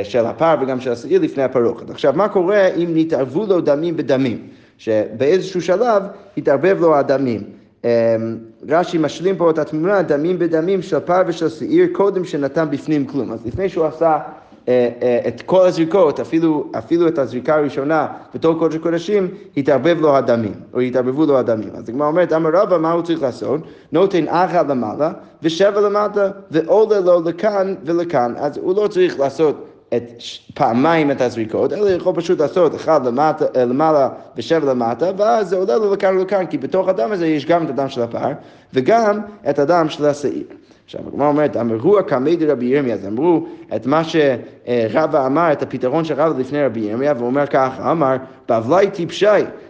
של 0.04 0.26
הפר 0.26 0.56
וגם 0.62 0.80
של 0.80 0.92
השעיר 0.92 1.22
לפני 1.22 1.44
הפרוכת. 1.44 1.90
עכשיו, 1.90 2.14
מה 2.16 2.30
קורה 2.30 2.68
אם 2.68 2.88
נתערבו 2.96 3.46
לו 3.46 3.62
דמים 3.62 3.98
בדמים? 3.98 4.48
שבאיזשהו 4.78 5.62
שלב 5.62 6.04
התערבב 6.38 6.78
לו 6.80 6.96
הדמים. 6.96 7.44
רש"י 8.70 8.98
משלים 8.98 9.36
פה 9.36 9.50
את 9.50 9.58
התמונה, 9.58 10.02
דמים 10.02 10.40
בדמים 10.40 10.82
של 10.82 11.00
פר 11.00 11.22
ושל 11.28 11.50
שעיר, 11.50 11.88
קודם 11.92 12.26
שנתן 12.26 12.68
בפנים 12.72 13.06
כלום. 13.06 13.32
אז 13.32 13.46
לפני 13.46 13.70
שהוא 13.70 13.86
עשה 13.86 14.06
אה, 14.06 14.16
אה, 14.16 14.22
את 15.28 15.42
כל 15.46 15.66
הזריקות, 15.66 16.20
אפילו, 16.20 16.72
אפילו 16.78 17.08
את 17.08 17.18
הזריקה 17.18 17.56
הראשונה 17.56 18.08
בתור 18.34 18.60
קודש 18.60 18.76
הקודשים, 18.76 19.28
התערבב 19.58 19.98
לו 20.02 20.18
הדמים, 20.18 20.54
או 20.74 20.80
התערבבו 20.80 21.26
לו 21.26 21.38
הדמים. 21.38 21.70
אז 21.76 21.90
הגמרא 21.90 22.08
אומרת, 22.08 22.34
אמר 22.34 22.50
רבא, 22.54 22.78
מה 22.78 22.92
הוא 22.92 23.02
צריך 23.02 23.22
לעשות? 23.22 23.62
נותן 23.92 24.28
אחת 24.28 24.68
למעלה 24.70 25.12
ושבע 25.44 25.82
למטה, 25.82 26.30
ועולה 26.52 27.00
לו 27.00 27.22
לכאן 27.22 27.76
ולכאן. 27.86 28.34
אז 28.38 28.58
הוא 28.58 28.76
לא 28.76 28.88
צריך 28.88 29.20
לעשות 29.20 29.68
את 29.98 30.22
פעמיים 30.54 31.12
את 31.12 31.22
הזריקות, 31.22 31.74
אלא 31.74 31.90
יכול 31.90 32.16
פשוט 32.16 32.42
לעשות 32.42 32.76
אחד 32.76 33.06
למטה, 33.06 33.46
אה, 33.56 33.66
למעלה 33.66 34.10
ושבע 34.38 34.74
למטה, 34.74 35.12
ואז 35.18 35.50
זה 35.50 35.58
עולה 35.58 35.78
לו 35.78 35.94
לכאן 35.94 36.18
ולכאן, 36.18 36.46
כי 36.46 36.58
בתוך 36.58 36.88
הדם 36.88 37.12
הזה 37.12 37.28
יש 37.28 37.46
גם 37.46 37.64
את 37.64 37.70
הדם 37.70 37.90
של 37.90 38.02
הפר, 38.02 38.32
וגם 38.74 39.20
את 39.50 39.60
הדם 39.60 39.90
של 39.90 40.06
השעיר. 40.06 40.44
עכשיו, 40.94 41.08
הגמרא 41.08 41.28
אומרת, 41.28 41.58
אמרו 41.58 42.00
הקמי 42.00 42.36
דרבי 42.36 42.66
ירמיה, 42.66 42.94
אז 42.94 43.08
אמרו 43.08 43.46
את 43.76 43.86
מה 43.86 44.02
שרבא 44.04 45.26
אמר, 45.26 45.52
את 45.52 45.64
הפתרון 45.64 46.06
של 46.06 46.14
רבא 46.14 46.40
לפני 46.40 46.66
רבי 46.66 46.80
ירמיה, 46.80 47.14
והוא 47.18 47.28
אומר 47.28 47.48
ככה, 47.48 47.92
אמר, 47.92 48.16
בבלי 48.50 48.90
טיפשי, 48.90 49.26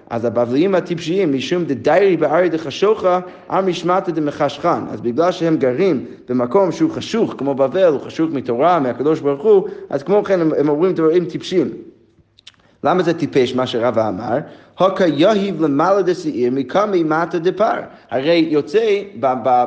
אז 0.10 0.26
הבבליים 0.26 0.76
הטיפשיים, 0.76 1.34
משום 1.34 1.64
דדיירי 1.64 2.18
בארי 2.18 2.50
דחשוכה, 2.50 3.20
אמר 3.52 3.62
משמעתא 3.62 4.12
דמחשכן. 4.12 4.88
אז 4.90 5.02
בגלל 5.02 5.32
שהם 5.32 5.58
גרים 5.58 6.06
במקום 6.30 6.72
שהוא 6.72 6.92
חשוך, 6.92 7.36
כמו 7.38 7.56
בבל, 7.56 7.94
הוא 7.94 8.02
חשוך 8.02 8.32
מתורה, 8.32 8.80
מהקדוש 8.80 9.20
ברוך 9.20 9.44
הוא, 9.44 9.68
אז 9.90 10.04
כמו 10.04 10.24
כן 10.24 10.42
הם, 10.42 10.52
הם 10.58 10.70
אומרים 10.70 10.94
דברים 10.94 11.26
טיפשים. 11.26 11.70
למה 12.84 13.04
זה 13.04 13.14
טיפש 13.14 13.56
מה 13.56 13.68
שרבא 13.68 14.10
אמר? 14.10 14.38
הוקה 14.82 15.06
יהיב 15.08 15.62
למעלה 15.62 16.02
דשעיר 16.02 16.52
מקמי 16.52 17.04
מטה 17.04 17.40
דפר. 17.40 17.74
הרי 18.12 18.48
יוצא 18.50 19.02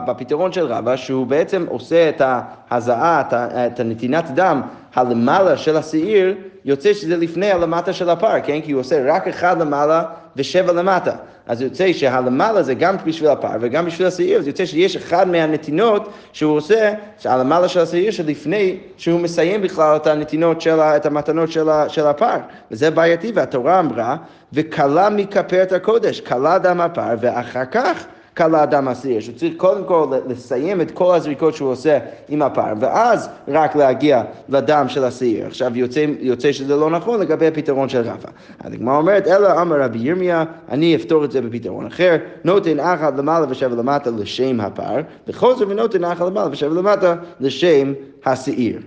בפתרון 0.07 0.53
של 0.53 0.67
רבא 0.67 0.97
שהוא 0.97 1.27
בעצם 1.27 1.65
עושה 1.69 2.09
את 2.09 2.23
ההזעה, 2.71 3.23
את 3.67 3.81
הנתינת 3.81 4.31
דם 4.35 4.61
הלמעלה 4.95 5.57
של 5.57 5.77
השעיר, 5.77 6.35
יוצא 6.65 6.93
שזה 6.93 7.17
לפני 7.17 7.51
הלמטה 7.51 7.93
של 7.93 8.11
הפר, 8.11 8.41
כן? 8.45 8.61
כי 8.61 8.73
הוא 8.73 8.81
עושה 8.81 9.15
רק 9.15 9.29
אחד 9.29 9.61
למעלה 9.61 10.03
ושבע 10.37 10.73
למטה. 10.73 11.13
אז 11.47 11.63
יוצא 11.63 11.93
שהלמעלה 11.93 12.63
זה 12.63 12.75
גם 12.75 12.97
בשביל 13.05 13.31
הפר 13.31 13.49
וגם 13.61 13.87
בשביל 13.87 14.07
השעיר, 14.07 14.39
אז 14.39 14.47
יוצא 14.47 14.67
שיש 14.67 14.97
אחד 14.97 15.29
מהנתינות 15.29 16.09
שהוא 16.33 16.57
עושה, 16.57 16.93
הלמעלה 17.25 17.69
של 17.69 17.81
השעיר 17.81 18.11
שלפני 18.11 18.77
שהוא 18.97 19.21
מסיים 19.21 19.63
בכלל 19.63 19.97
את 19.97 20.07
הנתינות 20.07 20.61
של, 20.61 20.81
את 20.81 21.07
המתנות 21.07 21.53
של, 21.53 21.69
של 21.89 22.07
הפר. 22.07 22.37
וזה 22.71 22.91
בעייתי, 22.91 23.33
והתורה 23.35 23.81
אמרה, 23.81 24.17
וכלה 24.53 25.11
מכפרת 25.11 25.73
הקודש, 25.73 26.21
כלה 26.21 26.59
דם 26.59 26.81
הפר, 26.81 27.15
ואחר 27.21 27.65
כך 27.65 28.05
קלה 28.35 28.63
אדם 28.63 28.89
אסיר, 28.89 29.21
שהוא 29.21 29.35
צריך 29.37 29.53
קודם 29.57 29.85
כל 29.85 30.07
לסיים 30.29 30.81
את 30.81 30.91
כל 30.91 31.15
הזריקות 31.15 31.55
שהוא 31.55 31.71
עושה 31.71 31.99
עם 32.29 32.43
הפר, 32.43 32.73
ואז 32.81 33.29
רק 33.49 33.77
להגיע 33.77 34.23
לדם 34.49 34.85
של 34.89 35.05
השעיר. 35.05 35.47
עכשיו 35.47 35.79
יוצא, 35.79 36.05
יוצא 36.21 36.53
שזה 36.53 36.77
לא 36.77 36.91
נכון 36.91 37.21
לגבי 37.21 37.47
הפתרון 37.47 37.89
של 37.89 38.01
רבא. 38.01 38.29
אז 38.65 38.73
הגמרא 38.73 38.97
אומרת, 38.97 39.27
אלא 39.27 39.63
אמר 39.63 39.81
רבי 39.81 39.99
ירמיה, 39.99 40.45
אני 40.69 40.97
אפתור 40.97 41.25
את 41.25 41.33
זה 41.33 41.41
בפתרון 41.41 41.87
אחר, 41.87 42.17
נותן 42.45 42.81
אחד 42.81 43.19
למעלה 43.19 43.47
ושבע 43.49 43.75
למטה 43.75 44.11
לשם 44.11 44.61
הפר, 44.61 44.97
וחוזר 45.29 45.69
ונותן 45.69 46.05
אחד 46.05 46.27
למעלה 46.27 46.49
ושבע 46.51 46.75
למטה 46.75 47.15
לשם 47.41 47.93
השעיר. 48.27 48.79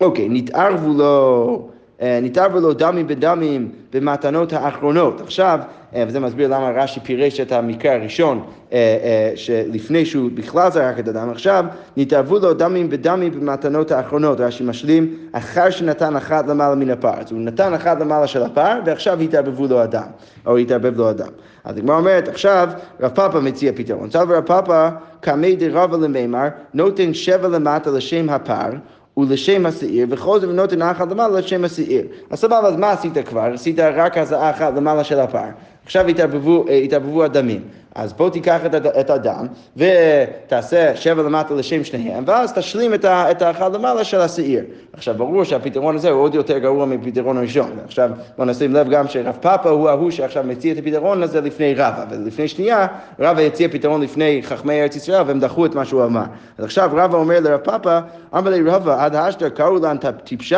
אוקיי, 0.00 0.28
נתערבו 0.28 0.92
לו... 0.92 1.68
אה, 2.02 2.18
נתערבו 2.22 2.60
לו 2.60 2.72
דמים 2.72 3.06
בדמים 3.06 3.68
במתנות 3.92 4.52
האחרונות. 4.52 5.20
עכשיו, 5.20 5.58
אה, 5.94 6.04
וזה 6.08 6.20
מסביר 6.20 6.48
למה 6.48 6.70
רש"י 6.70 7.00
פירש 7.00 7.40
את 7.40 7.52
המקרה 7.52 7.94
הראשון, 7.94 8.44
אה, 8.72 9.32
שלפני 9.34 10.06
שהוא 10.06 10.30
בכלל 10.34 10.70
זרק 10.70 10.98
את 10.98 11.08
הדם, 11.08 11.30
עכשיו 11.30 11.64
נתערבו 11.96 12.38
לו 12.38 12.54
דמים 12.54 12.90
בדמים 12.90 13.32
במתנות 13.32 13.90
האחרונות, 13.90 14.40
רש"י 14.40 14.64
משלים, 14.64 15.16
אחר 15.32 15.70
שנתן 15.70 16.16
אחת 16.16 16.46
למעלה 16.46 16.74
מן 16.74 16.90
הפר. 16.90 17.14
אז 17.18 17.32
הוא 17.32 17.40
נתן 17.40 17.74
אחת 17.74 18.00
למעלה 18.00 18.26
של 18.26 18.42
הפר, 18.42 18.80
ועכשיו 18.86 19.20
התערבבו 19.20 19.66
לו 19.66 19.80
הדם, 19.80 20.06
או 20.46 20.56
התערבב 20.56 20.96
לו 20.96 21.08
הדם. 21.08 21.30
אז 21.64 21.76
הגמרא 21.76 21.96
אומרת, 21.96 22.28
עכשיו 22.28 22.68
רב 23.00 23.10
פאפא 23.10 23.38
מציע 23.38 23.72
פתרון. 23.74 24.08
צו 24.08 24.18
רב 24.28 24.40
פאפא, 24.40 24.90
קמי 25.20 25.56
דרבה 25.56 25.96
למימר, 25.96 26.48
נותן 26.74 27.14
שבע 27.14 27.48
למטה 27.48 27.90
לשם 27.90 28.30
הפר, 28.30 28.70
ולשם 29.16 29.66
השעיר, 29.66 30.06
וחוזר 30.10 30.48
ונותן 30.48 30.82
אחת 30.82 31.10
למעלה 31.10 31.38
לשם 31.38 31.64
השעיר. 31.64 32.06
אז 32.30 32.38
סבבה, 32.38 32.68
אז 32.68 32.76
מה 32.76 32.90
עשית 32.90 33.18
כבר? 33.28 33.50
עשית 33.54 33.78
רק 33.78 34.18
הזעה 34.18 34.50
אחת 34.50 34.74
למעלה 34.76 35.04
של 35.04 35.20
הפר. 35.20 35.48
עכשיו 35.84 36.06
התערבבו, 36.06 36.64
אה, 36.68 36.74
התערבבו 36.74 37.24
הדמים. 37.24 37.60
אז 37.94 38.12
בוא 38.12 38.30
תיקח 38.30 38.60
את, 38.66 38.74
את 38.74 39.10
הדם 39.10 39.46
ותעשה 39.76 40.96
שבע 40.96 41.22
למטה 41.22 41.54
לשם 41.54 41.84
שניהם, 41.84 42.24
ואז 42.26 42.52
תשלים 42.52 42.94
את, 42.94 43.04
ה, 43.04 43.30
את 43.30 43.42
האחד 43.42 43.74
למעלה 43.74 44.04
של 44.04 44.20
השעיר. 44.20 44.64
עכשיו, 44.92 45.14
ברור 45.14 45.44
שהפתרון 45.44 45.96
הזה 45.96 46.10
הוא 46.10 46.22
עוד 46.22 46.34
יותר 46.34 46.58
גרוע 46.58 46.86
מפתרון 46.86 47.36
הראשון. 47.36 47.70
עכשיו, 47.84 48.10
בוא 48.38 48.44
נשים 48.44 48.74
לב 48.74 48.90
גם 48.90 49.08
שרב 49.08 49.36
פאפה 49.40 49.70
הוא 49.70 49.88
ההוא 49.88 50.10
שעכשיו 50.10 50.44
מציע 50.46 50.72
את 50.72 50.78
הפתרון 50.78 51.22
הזה 51.22 51.40
לפני 51.40 51.74
רבא, 51.74 52.04
ולפני 52.10 52.48
שנייה, 52.48 52.86
רבא 53.18 53.40
הציע 53.40 53.68
פתרון 53.68 54.00
לפני 54.00 54.40
חכמי 54.42 54.82
ארץ 54.82 54.96
ישראל, 54.96 55.22
והם 55.26 55.40
דחו 55.40 55.66
את 55.66 55.74
מה 55.74 55.84
שהוא 55.84 56.04
אמר. 56.04 56.24
אז 56.58 56.64
עכשיו 56.64 56.90
רבא 56.92 57.16
אומר 57.16 57.40
לרב 57.40 57.60
פאפה, 57.60 57.98
אמר 58.34 58.50
לי 58.50 58.62
רבא, 58.62 59.04
עד 59.04 59.14
האשתר 59.14 59.48
קראו 59.48 59.78
לנו 59.78 60.00
טיפשי, 60.24 60.56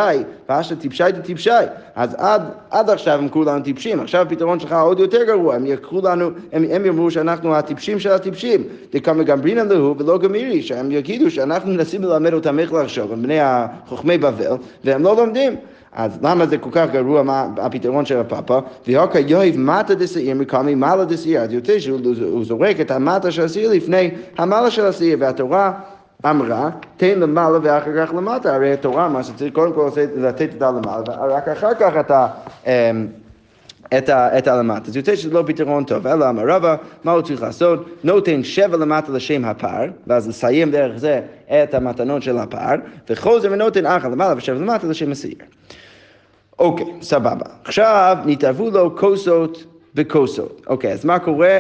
והאשתר 0.49 0.75
טיפשי 0.75 1.05
טיפשי. 1.25 1.51
אז 1.97 2.15
עד, 2.19 2.43
עד 2.71 2.91
עכשיו 2.91 3.19
הם 3.19 3.29
קראו 3.29 3.45
לנו 3.45 3.63
טיפשים, 3.63 4.01
עכשיו 4.01 4.23
הפתרון 4.23 4.61
שלך 4.61 4.73
עוד 4.73 5.01
יותר 5.01 5.14
גרוע, 5.27 5.55
הם 5.55 5.67
יקחו 5.67 6.01
לנו, 6.05 6.31
הם, 6.53 6.65
הם 6.71 6.87
יאמרו 6.87 7.11
שאנחנו 7.11 7.55
הטיפשים 7.55 7.99
של 7.99 8.11
הטיפשים. 8.11 8.63
דקאמר 8.93 9.23
גמרינן 9.23 9.69
להו 9.69 9.99
ולא 9.99 10.19
גמירי, 10.19 10.63
שהם 10.63 10.91
יגידו 10.91 11.31
שאנחנו 11.31 11.73
מנסים 11.73 12.03
ללמד 12.03 12.33
אותם 12.33 12.59
איך 12.59 12.73
לחשוב, 12.73 13.13
הם 13.13 13.23
בני 13.23 13.39
החוכמי 13.41 14.19
בבל, 14.19 14.57
והם 14.85 15.03
לא 15.03 15.17
לומדים. 15.17 15.57
אז 15.93 16.19
למה 16.23 16.47
זה 16.47 16.59
כל 16.59 16.71
כך 16.73 16.87
גרוע 16.93 17.23
מה 17.23 17.47
הפתרון 17.57 18.05
של 18.05 18.19
הפאפה? 18.19 18.59
והוקה 18.87 19.19
יויב 19.19 19.59
מטה 19.59 19.95
דשעיר 19.95 20.37
מקומי 20.37 20.75
מעלה 20.75 21.05
דשעיר. 21.05 21.41
אז 21.41 21.53
יוצא 21.53 21.79
שהוא 21.79 22.45
זורק 22.45 22.81
את 22.81 22.91
המטה 22.91 23.31
של 23.31 23.43
השעיר 23.43 23.73
לפני 23.73 24.11
המעלה 24.39 24.71
של 24.71 24.87
השעיר, 24.87 25.17
והתורה 25.21 25.73
אמרה, 26.31 26.71
תן 26.97 27.19
למעלה 27.21 27.59
ואחר 27.63 28.07
כך 28.07 28.15
למטה. 28.15 28.55
הרי 28.55 28.73
התורה 28.73 29.09
מה 29.09 29.23
שצריך 29.23 29.55
קודם 29.55 29.73
כל 29.73 29.91
לתת 30.17 30.49
את 30.57 30.63
הלמעלה, 30.63 31.03
ורק 31.21 31.49
אחר 31.49 31.75
כך 31.75 31.93
אתה... 32.01 32.27
את 33.99 34.49
הלמטה. 34.49 34.89
אז 34.89 34.97
יוצא 34.97 35.17
שזה 35.17 35.35
לא 35.35 35.45
פתרון 35.47 35.85
טוב, 35.85 36.07
אלא 36.07 36.29
אמר 36.29 36.43
רבא, 36.47 36.77
מה 37.05 37.13
הוא 37.13 37.23
צריך 37.23 37.43
לעשות? 37.43 37.87
נותן 38.05 38.45
שבע 38.45 38.77
למטה 38.77 39.13
לשם 39.13 39.45
הפר, 39.45 39.85
ואז 40.07 40.29
לסיים 40.29 40.71
דרך 40.71 40.97
זה 40.97 41.21
את 41.47 41.75
המתנות 41.75 42.23
של 42.23 42.39
הפר, 42.39 42.75
וחוזר 43.11 43.49
ונותן 43.53 43.87
אחת 43.87 44.11
למעלה 44.11 44.35
ושבע 44.37 44.59
למטה 44.59 44.87
לשם 44.87 45.13
השעיר. 45.13 45.35
אוקיי, 46.59 46.87
סבבה. 47.03 47.47
עכשיו 47.65 48.19
נתערבו 48.27 48.71
לו 48.71 48.97
כוסות 48.97 49.65
וכוסות. 49.95 50.63
אוקיי, 50.67 50.93
אז 50.93 51.05
מה 51.05 51.19
קורה? 51.19 51.59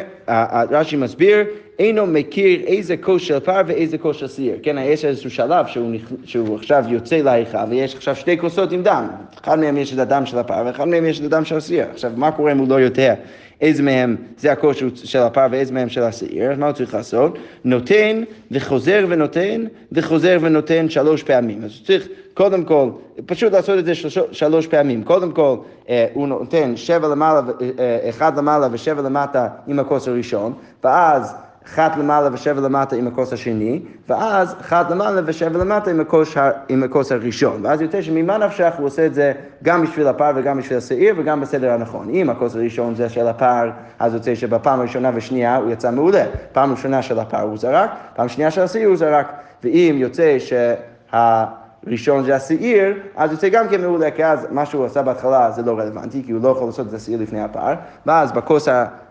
רש"י 0.70 0.96
מסביר, 0.96 1.44
אינו 1.78 2.06
מכיר 2.06 2.60
איזה 2.66 2.96
כוס 2.96 3.22
של 3.22 3.40
פר 3.40 3.60
ואיזה 3.66 3.98
כוס 3.98 4.16
של 4.16 4.26
סיר. 4.26 4.54
כן, 4.62 4.76
יש 4.78 5.04
איזשהו 5.04 5.30
שלב 5.30 5.66
שהוא, 5.66 5.90
נכ... 5.90 6.12
שהוא 6.24 6.56
עכשיו 6.56 6.84
יוצא 6.88 7.16
להיכל 7.16 7.58
ויש 7.70 7.94
עכשיו 7.94 8.16
שתי 8.16 8.38
כוסות 8.38 8.72
עם 8.72 8.82
דם. 8.82 9.08
אחד 9.42 9.58
מהם 9.58 9.76
יש 9.76 9.92
את 9.92 9.98
הדם 9.98 10.26
של 10.26 10.38
הפר 10.38 10.62
ואחד 10.66 10.88
מהם 10.88 11.06
יש 11.06 11.20
את 11.20 11.24
הדם 11.24 11.44
של 11.44 11.56
הסיר. 11.56 11.86
עכשיו, 11.92 12.12
מה 12.16 12.30
קורה 12.30 12.52
אם 12.52 12.58
הוא 12.58 12.68
לא 12.68 12.80
יודע 12.80 13.14
איזה 13.60 13.82
מהם 13.82 14.16
זה 14.38 14.52
הכוס 14.52 14.76
של 14.94 15.18
הפר 15.18 15.46
ואיזה 15.50 15.72
מהם 15.74 15.88
של 15.88 16.02
הסיר? 16.02 16.52
אז 16.52 16.58
מה 16.58 16.66
הוא 16.66 16.72
צריך 16.72 16.94
לעשות? 16.94 17.38
נותן 17.64 18.22
וחוזר 18.50 19.06
ונותן 19.08 19.64
וחוזר 19.92 20.38
ונותן 20.40 20.88
שלוש 20.88 21.22
פעמים. 21.22 21.64
אז 21.64 21.70
הוא 21.78 21.86
צריך 21.86 22.08
קודם 22.34 22.64
כל, 22.64 22.90
פשוט 23.26 23.52
לעשות 23.52 23.78
את 23.78 23.84
זה 23.84 23.94
שלוש, 23.94 24.18
שלוש 24.32 24.66
פעמים. 24.66 25.04
קודם 25.04 25.32
כל, 25.32 25.56
אה, 25.88 26.06
הוא 26.12 26.28
נותן 26.28 26.76
שבע 26.76 27.08
למעלה, 27.08 27.40
אה, 27.78 28.08
אחד 28.08 28.38
למעלה 28.38 28.68
ושבע 28.72 29.02
למטה 29.02 29.48
עם 29.66 29.78
הכוס 29.78 30.08
הראשון, 30.08 30.52
ואז 30.84 31.34
אחת 31.66 31.96
למעלה 31.96 32.28
ושבע 32.32 32.60
למטה 32.60 32.96
עם 32.96 33.06
הכוס 33.06 33.32
השני, 33.32 33.82
ואז 34.08 34.54
אחת 34.60 34.90
למעלה 34.90 35.20
ושבע 35.24 35.58
למטה 35.58 35.90
עם 35.90 36.00
הכוס, 36.00 36.34
עם 36.68 36.82
הכוס 36.82 37.12
הראשון. 37.12 37.60
ואז 37.64 37.80
יוצא 37.80 38.02
שממה 38.02 38.38
נפשך 38.38 38.72
הוא 38.78 38.86
עושה 38.86 39.06
את 39.06 39.14
זה 39.14 39.32
גם 39.62 39.82
בשביל 39.82 40.06
הפר 40.06 40.30
וגם 40.34 40.58
בשביל 40.58 40.78
השעיר 40.78 41.14
וגם 41.18 41.40
בסדר 41.40 41.72
הנכון. 41.72 42.08
אם 42.10 42.30
הכוס 42.30 42.56
הראשון 42.56 42.94
זה 42.94 43.08
של 43.08 43.26
הפר, 43.26 43.70
אז 43.98 44.14
יוצא 44.14 44.34
שבפעם 44.34 44.80
הראשונה 44.80 45.10
ושנייה 45.14 45.56
הוא 45.56 45.70
יצא 45.70 45.90
מעולה. 45.90 46.24
פעם 46.52 46.70
ראשונה 46.70 47.02
של 47.02 47.18
הפר 47.18 47.40
הוא 47.40 47.56
זרק, 47.56 47.90
פעם 48.16 48.28
שנייה 48.28 48.50
של 48.50 48.62
השעיר 48.62 48.88
הוא 48.88 48.96
זרק. 48.96 49.32
ואם 49.64 49.94
יוצא 49.98 50.36
שה... 50.38 51.44
ראשון 51.86 52.24
זה 52.24 52.36
השעיר, 52.36 52.94
אז 53.16 53.32
יוצא 53.32 53.48
גם 53.48 53.68
כן 53.68 53.80
מעולה, 53.80 54.10
כי 54.10 54.24
אז 54.24 54.46
מה 54.50 54.66
שהוא 54.66 54.84
עשה 54.84 55.02
בהתחלה 55.02 55.50
זה 55.50 55.62
לא 55.62 55.78
רלוונטי, 55.78 56.22
כי 56.26 56.32
הוא 56.32 56.42
לא 56.42 56.48
יכול 56.48 56.66
לעשות 56.66 56.88
את 56.88 56.94
השעיר 56.94 57.20
לפני 57.22 57.42
הפר, 57.42 57.74
ואז 58.06 58.32
בכוס 58.32 58.68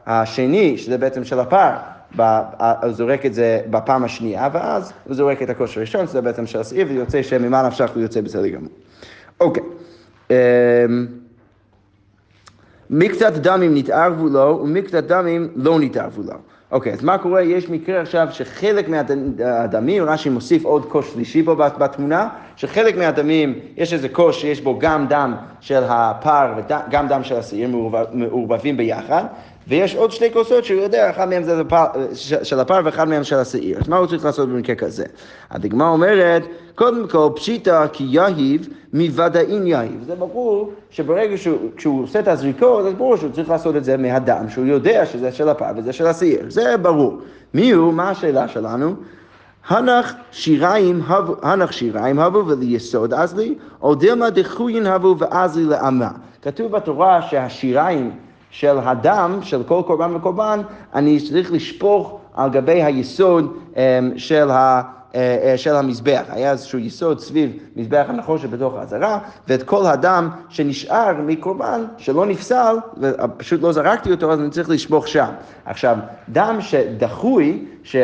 השני, 0.07 0.77
שזה 0.77 0.97
בעצם 0.97 1.23
של 1.23 1.39
הפר, 1.39 1.69
הוא 2.17 2.91
זורק 2.91 3.25
את 3.25 3.33
זה 3.33 3.61
בפעם 3.69 4.03
השנייה, 4.03 4.49
ואז 4.53 4.93
הוא 5.03 5.15
זורק 5.15 5.41
את 5.41 5.49
הכוס 5.49 5.77
הראשון, 5.77 6.07
שזה 6.07 6.21
בעצם 6.21 6.45
של 6.45 6.59
השעיר, 6.59 6.87
ויוצא 6.89 7.23
שממה 7.23 7.67
נפשך 7.67 7.89
הוא 7.95 8.01
יוצא 8.01 8.21
בסדר 8.21 8.47
גמור. 8.47 8.69
אוקיי. 9.39 9.63
אמ, 10.29 10.35
מקצת 12.89 13.33
דמים 13.33 13.75
נתערבו 13.75 14.27
לו 14.27 14.59
ומקצת 14.63 15.03
דמים 15.03 15.49
לא 15.55 15.79
נתערבו 15.79 16.21
לו. 16.21 16.33
אוקיי, 16.71 16.93
אז 16.93 17.03
מה 17.03 17.17
קורה? 17.17 17.41
יש 17.41 17.69
מקרה 17.69 18.01
עכשיו 18.01 18.27
שחלק 18.31 18.89
מהדמים, 18.89 20.03
רש"י 20.03 20.29
מוסיף 20.29 20.65
עוד 20.65 20.85
כוס 20.85 21.13
שלישי 21.13 21.43
פה 21.43 21.55
בתמונה, 21.55 22.29
שחלק 22.55 22.97
מהדמים, 22.97 23.59
יש 23.77 23.93
איזה 23.93 24.09
כוס 24.09 24.35
שיש 24.35 24.61
בו 24.61 24.79
גם 24.79 25.07
דם 25.07 25.35
של 25.59 25.83
הפר 25.87 26.53
וגם 26.57 27.07
דם 27.07 27.23
של 27.23 27.35
השעיר 27.35 27.69
מעורבבים 28.13 28.77
ביחד, 28.77 29.23
ויש 29.67 29.95
עוד 29.95 30.11
שתי 30.11 30.33
כוסות 30.33 30.65
שהוא 30.65 30.81
יודע, 30.81 31.09
אחד 31.09 31.29
מהם 31.29 31.43
זה 31.43 31.61
של 32.43 32.59
הפר 32.59 32.81
ואחד 32.85 33.07
מהם 33.07 33.23
של 33.23 33.35
השעיר. 33.35 33.77
אז 33.77 33.89
מה 33.89 33.97
הוא 33.97 34.07
צריך 34.07 34.25
לעשות 34.25 34.49
במקרה 34.49 34.75
כזה? 34.75 35.05
הדגמרא 35.51 35.89
אומרת, 35.89 36.43
קודם 36.75 37.07
כל 37.07 37.29
פשיטא 37.35 37.87
כי 37.93 38.03
יהיב 38.07 38.67
מוודאין 38.93 39.67
יהיב. 39.67 40.03
זה 40.07 40.15
ברור 40.15 40.73
שברגע 40.89 41.37
שהוא 41.77 42.03
עושה 42.03 42.19
את 42.19 42.27
הזריקות, 42.27 42.85
אז 42.85 42.93
ברור 42.93 43.17
שהוא 43.17 43.31
צריך 43.31 43.49
לעשות 43.49 43.75
את 43.75 43.83
זה 43.83 43.97
מהדם, 43.97 44.49
שהוא 44.49 44.65
יודע 44.65 45.05
שזה 45.05 45.31
של 45.31 45.49
הפר 45.49 45.71
וזה 45.75 45.93
של 45.93 46.07
השעיר. 46.07 46.45
זה 46.47 46.77
ברור. 46.77 47.17
מי 47.53 47.71
הוא? 47.71 47.93
מה 47.93 48.09
השאלה 48.09 48.47
שלנו? 48.47 48.95
הנח 49.67 50.13
שיריים 50.31 51.01
הבו, 51.07 51.35
הנח 51.41 51.71
שיריים 51.71 52.19
הבו 52.19 52.47
וליסוד 52.47 53.13
אזלי, 53.13 53.55
או 53.81 53.95
דילמה 53.95 54.29
דחוין 54.29 54.87
הבו 54.87 55.15
ואזלי 55.19 55.63
לאמה. 55.63 56.09
כתוב 56.41 56.71
בתורה 56.71 57.21
שהשיריים 57.21 58.11
של 58.53 58.77
הדם 58.83 59.39
של 59.41 59.63
כל 59.63 59.81
קורבן 59.87 60.15
וקורבן, 60.15 60.61
אני 60.95 61.19
צריך 61.19 61.51
לשפוך 61.51 62.19
על 62.33 62.49
גבי 62.49 62.83
היסוד 62.83 63.57
אמ, 63.75 64.11
של 64.17 64.51
ה... 64.51 64.81
אה, 65.15 65.37
אה, 65.43 65.57
של 65.57 65.75
המזבח. 65.75 66.23
היה 66.29 66.51
איזשהו 66.51 66.79
יסוד 66.79 67.19
סביב 67.19 67.51
מזבח 67.75 68.05
הנחושת 68.07 68.49
בתוך 68.49 68.73
העזרה, 68.75 69.19
ואת 69.47 69.63
כל 69.63 69.85
הדם 69.85 70.29
שנשאר 70.49 71.13
מקורבן, 71.25 71.83
שלא 71.97 72.25
נפסל, 72.25 72.75
ופשוט 72.97 73.61
לא 73.61 73.71
זרקתי 73.71 74.11
אותו, 74.11 74.31
אז 74.31 74.39
אני 74.39 74.49
צריך 74.49 74.69
לשפוך 74.69 75.07
שם. 75.07 75.29
עכשיו, 75.65 75.97
דם 76.29 76.57
שדחוי, 76.59 77.65
ש, 77.83 77.95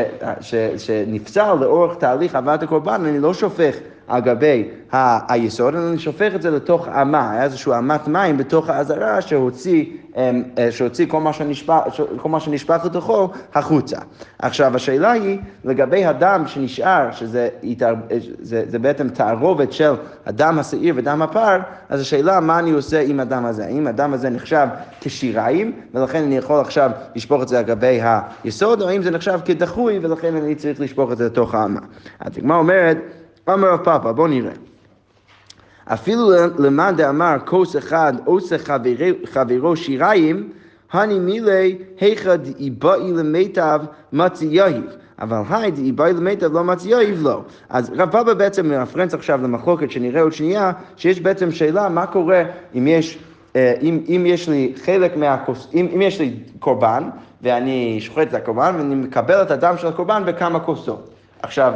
ש, 0.41 0.55
שנפסל 0.77 1.53
לאורך 1.53 1.95
תהליך 1.97 2.35
הבאת 2.35 2.63
הקורבן, 2.63 3.05
אני 3.05 3.19
לא 3.19 3.33
שופך 3.33 3.75
על 4.07 4.21
גבי 4.21 4.69
ה- 4.91 5.33
היסוד, 5.33 5.75
אני 5.75 5.99
שופך 5.99 6.35
את 6.35 6.41
זה 6.41 6.51
לתוך 6.51 6.87
אמה, 6.87 7.31
היה 7.31 7.43
איזשהו 7.43 7.73
אמת 7.77 8.07
מים 8.07 8.37
בתוך 8.37 8.69
העזרה 8.69 9.21
שהוציא, 9.21 9.85
שהוציא 10.71 11.05
כל 11.07 11.21
מה 11.21 11.31
מה 12.25 12.39
שנשפך 12.39 12.81
לתוכו 12.85 13.29
החוצה. 13.53 13.97
עכשיו 14.39 14.75
השאלה 14.75 15.11
היא 15.11 15.37
לגבי 15.63 16.05
הדם 16.05 16.43
שנשאר, 16.47 17.11
שזה 17.11 17.49
יתער, 17.63 17.95
זה, 18.41 18.63
זה 18.67 18.79
בעצם 18.79 19.09
תערובת 19.09 19.73
של 19.73 19.93
הדם 20.25 20.59
השעיר 20.59 20.93
ודם 20.97 21.21
הפר, 21.21 21.59
אז 21.89 22.01
השאלה 22.01 22.39
מה 22.39 22.59
אני 22.59 22.71
עושה 22.71 23.01
עם 23.01 23.19
הדם 23.19 23.45
הזה, 23.45 23.65
האם 23.65 23.87
הדם 23.87 24.13
הזה 24.13 24.29
נחשב 24.29 24.67
כשיריים 25.01 25.71
ולכן 25.93 26.23
אני 26.23 26.37
יכול 26.37 26.59
עכשיו 26.59 26.91
לשפוך 27.15 27.43
את 27.43 27.47
זה 27.47 27.59
לגבי 27.59 27.99
היסוד, 28.43 28.81
או 28.81 28.89
האם 28.89 29.03
זה 29.03 29.11
נחשב 29.11 29.39
כדחוי 29.45 29.99
ולכן 30.01 30.35
אני 30.35 30.55
צריך 30.55 30.81
לשפוך 30.81 31.11
את 31.11 31.17
זה 31.17 31.25
לתוך 31.25 31.55
האמה. 31.55 31.79
אז 32.19 32.37
הגמרא 32.37 32.57
אומרת 32.57 32.97
אמר 33.49 33.73
רב 33.73 33.83
פאפא, 33.83 34.11
בוא 34.11 34.27
נראה. 34.27 34.68
אפילו 35.93 36.31
למאן 36.57 36.95
דאמר 36.95 37.35
כוס 37.45 37.77
אחד 37.77 38.13
עושה 38.25 38.55
חברו 39.25 39.75
שיריים, 39.75 40.49
הני 40.91 41.19
מילי 41.19 41.77
היכא 41.99 42.35
דאיבאי 42.35 43.11
למיטב 43.11 43.79
מצי 44.13 44.45
יהיב. 44.45 44.83
אבל 45.21 45.41
היי 45.49 45.71
דאיבאי 45.71 46.13
למיטב 46.13 46.53
לא 46.53 46.63
מצי 46.63 46.89
יהיב 46.89 47.19
לא. 47.21 47.41
אז 47.69 47.91
רב 47.95 48.11
פאפא 48.11 48.33
בעצם 48.33 48.69
מרפרנס 48.69 49.13
עכשיו 49.13 49.39
למחלוקת 49.43 49.91
שנראה 49.91 50.21
עוד 50.21 50.33
שנייה, 50.33 50.71
שיש 50.97 51.21
בעצם 51.21 51.51
שאלה 51.51 51.89
מה 51.89 52.07
קורה 52.07 52.43
אם 52.75 52.87
יש... 52.87 53.17
אה, 53.55 53.73
אם, 53.81 54.03
אם 54.07 54.23
יש 54.25 54.49
לי 54.49 54.73
חלק 54.85 55.17
מהכוס, 55.17 55.67
אם, 55.73 55.87
אם 55.95 56.01
יש 56.01 56.19
לי 56.19 56.33
קורבן 56.59 57.09
ואני 57.41 57.97
שוחט 58.01 58.27
את 58.27 58.33
הקורבן 58.33 58.75
ואני 58.77 58.95
מקבל 58.95 59.41
את 59.41 59.51
הדם 59.51 59.75
של 59.77 59.87
הקורבן 59.87 60.23
בכמה 60.25 60.59
כוסות. 60.59 61.09
עכשיו, 61.41 61.73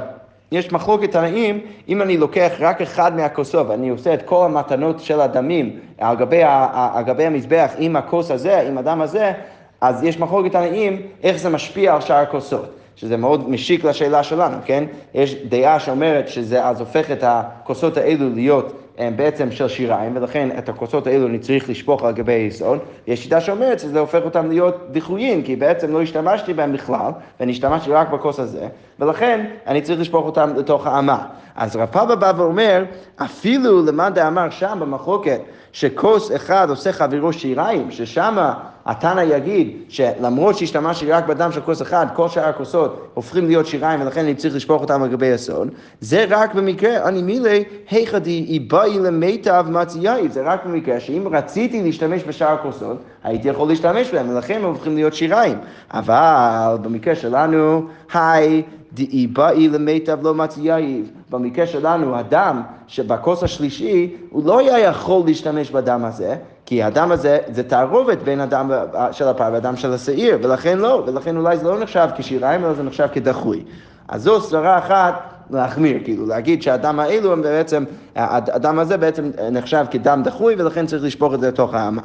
יש 0.52 0.72
מחלוקת 0.72 1.12
תנאים, 1.12 1.60
אם 1.90 2.02
אני 2.02 2.18
לוקח 2.18 2.52
רק 2.60 2.82
אחד 2.82 3.16
מהכוסות 3.16 3.68
ואני 3.70 3.90
עושה 3.90 4.14
את 4.14 4.22
כל 4.22 4.46
המתנות 4.46 5.00
של 5.00 5.22
הדמים 5.22 5.80
על 5.98 6.16
גבי, 6.16 6.42
על 6.74 7.04
גבי 7.04 7.26
המזבח 7.26 7.72
עם 7.78 7.96
הכוס 7.96 8.32
הזה, 8.32 8.62
עם 8.62 8.78
הדם 8.78 9.02
הזה, 9.02 9.32
אז 9.82 10.04
יש 10.04 10.20
מחלוקת 10.20 10.52
תנאים 10.52 11.02
איך 11.24 11.38
זה 11.38 11.50
משפיע 11.50 11.94
על 11.94 12.02
שאר 12.02 12.16
הכוסות. 12.16 12.76
שזה 12.96 13.18
מאוד 13.18 13.50
משיק 13.50 13.84
לשאלה 13.84 14.24
שלנו, 14.24 14.58
כן? 14.66 14.84
יש 15.14 15.36
דעה 15.36 15.80
שאומרת 15.80 16.28
שזה 16.28 16.66
אז 16.66 16.80
הופך 16.80 17.12
את 17.12 17.24
הכוסות 17.28 17.98
האלו 17.98 18.30
להיות 18.30 18.83
הם 18.98 19.18
בעצם 19.18 19.52
של 19.52 19.68
שיריים, 19.68 20.16
ולכן 20.16 20.50
את 20.58 20.70
הכוסות 20.70 21.08
האלו 21.08 21.28
אני 21.28 21.40
צריך 21.40 21.70
לשפוך 21.70 22.04
על 22.04 22.14
גבי 22.14 22.34
היסוד. 22.34 22.80
יש 23.08 23.24
שיטה 23.24 23.42
שאומרת 23.42 23.80
שזה 23.80 24.00
הופך 24.00 24.22
אותם 24.26 24.50
להיות 24.50 24.88
דיחויים, 24.92 25.44
כי 25.44 25.56
בעצם 25.56 25.94
לא 25.94 26.02
השתמשתי 26.02 26.54
בהם 26.54 26.74
בכלל, 26.74 27.12
ואני 27.40 27.52
השתמשתי 27.52 27.92
רק 27.92 28.10
בכוס 28.10 28.40
הזה, 28.40 28.68
ולכן 29.00 29.46
אני 29.68 29.82
צריך 29.82 30.00
לשפוך 30.00 30.26
אותם 30.26 30.50
לתוך 30.58 30.88
האמה. 30.88 31.26
אז 31.56 31.76
רב 31.76 31.86
פאבא 31.92 32.16
בא 32.16 32.34
ואומר, 32.38 32.84
אפילו 33.18 33.86
למאן 33.86 34.14
דאמר 34.14 34.50
שם 34.50 34.78
במחלוקת, 34.82 35.42
שכוס 35.72 36.32
אחד 36.36 36.70
עושה 36.70 36.92
חברו 36.92 37.34
שיריים, 37.34 37.92
ששם 37.92 38.38
התנא 38.86 39.22
יגיד 39.22 39.78
שלמרות 39.90 40.58
שהשתמשתי 40.58 41.12
רק 41.12 41.26
בדם 41.28 41.52
של 41.52 41.62
כוס 41.62 41.82
אחד, 41.82 42.08
כל 42.16 42.30
שאר 42.30 42.50
הכוסות 42.50 43.08
הופכים 43.14 43.48
להיות 43.48 43.68
שיריים 43.68 44.02
ולכן 44.02 44.20
אני 44.20 44.36
צריך 44.36 44.56
לשפוך 44.56 44.82
אותם 44.82 45.04
על 45.04 45.10
גבי 45.10 45.34
הסוד, 45.34 45.68
זה 46.02 46.26
רק 46.30 46.54
במקרה, 46.54 47.08
אני 47.08 47.22
מילי, 47.22 47.64
היכא 47.90 48.20
דאיבאי 48.20 49.00
למיטב 49.00 49.66
מצי 49.70 50.00
יאיב, 50.02 50.32
זה 50.32 50.42
רק 50.42 50.66
במקרה 50.66 51.00
שאם 51.00 51.28
רציתי 51.32 51.84
להשתמש 51.84 52.24
בשאר 52.24 52.54
הכוסות, 52.54 52.98
הייתי 53.24 53.48
יכול 53.48 53.68
להשתמש 53.68 54.14
בהם, 54.14 54.30
ולכן 54.30 54.56
הם 54.56 54.64
הופכים 54.64 54.96
להיות 54.96 55.14
שיריים. 55.14 55.58
אבל 55.94 56.78
במקרה 56.82 57.16
שלנו, 57.16 57.88
היי, 58.14 58.64
דאי 58.94 59.28
באי 59.28 59.70
למיטב 59.70 60.24
לא 60.24 60.34
מצי 60.34 60.62
יאיב. 60.62 61.12
במקרה 61.30 61.68
שלנו, 61.68 62.16
הדם 62.16 62.62
שבכוס 62.88 63.44
השלישי, 63.44 64.16
הוא 64.30 64.46
לא 64.46 64.60
היה 64.60 64.80
יכול 64.80 65.24
להשתמש 65.26 65.72
בדם 65.72 66.06
הזה, 66.06 66.36
כי 66.66 66.84
הדם 66.84 67.12
הזה 67.12 67.38
זה 67.48 67.64
תערובת 67.64 68.18
בין 68.18 68.40
הדם 68.40 68.72
של 69.12 69.28
הפר 69.28 69.50
והדם 69.54 69.76
של 69.76 69.94
השעיר, 69.94 70.38
ולכן 70.44 70.78
לא, 70.78 71.04
ולכן 71.08 71.38
אולי 71.38 71.58
זה 71.58 71.68
לא 71.68 71.80
נחשב 71.80 72.08
כשיריים, 72.18 72.66
אלא 72.66 72.74
זה 72.74 72.84
נחשב 72.84 73.08
כדחוי. 73.14 73.64
אז 74.08 74.24
זו 74.24 74.42
סברה 74.42 74.78
אחת 74.78 75.34
להחמיר, 75.50 75.98
כאילו 76.04 76.26
להגיד 76.26 76.62
שהדם 76.64 77.00
האלו 77.00 77.34
הם 77.34 77.42
בעצם, 77.42 77.84
הדם 78.16 78.80
הזה 78.80 78.98
בעצם 78.98 79.32
נחשב 79.52 79.86
כדם 79.92 80.22
דחוי 80.24 80.56
ולכן 80.58 80.86
צריך 80.86 81.04
לשפוך 81.04 81.34
את 81.34 81.40
זה 81.40 81.48
לתוך 81.48 81.74
האמה. 81.74 82.02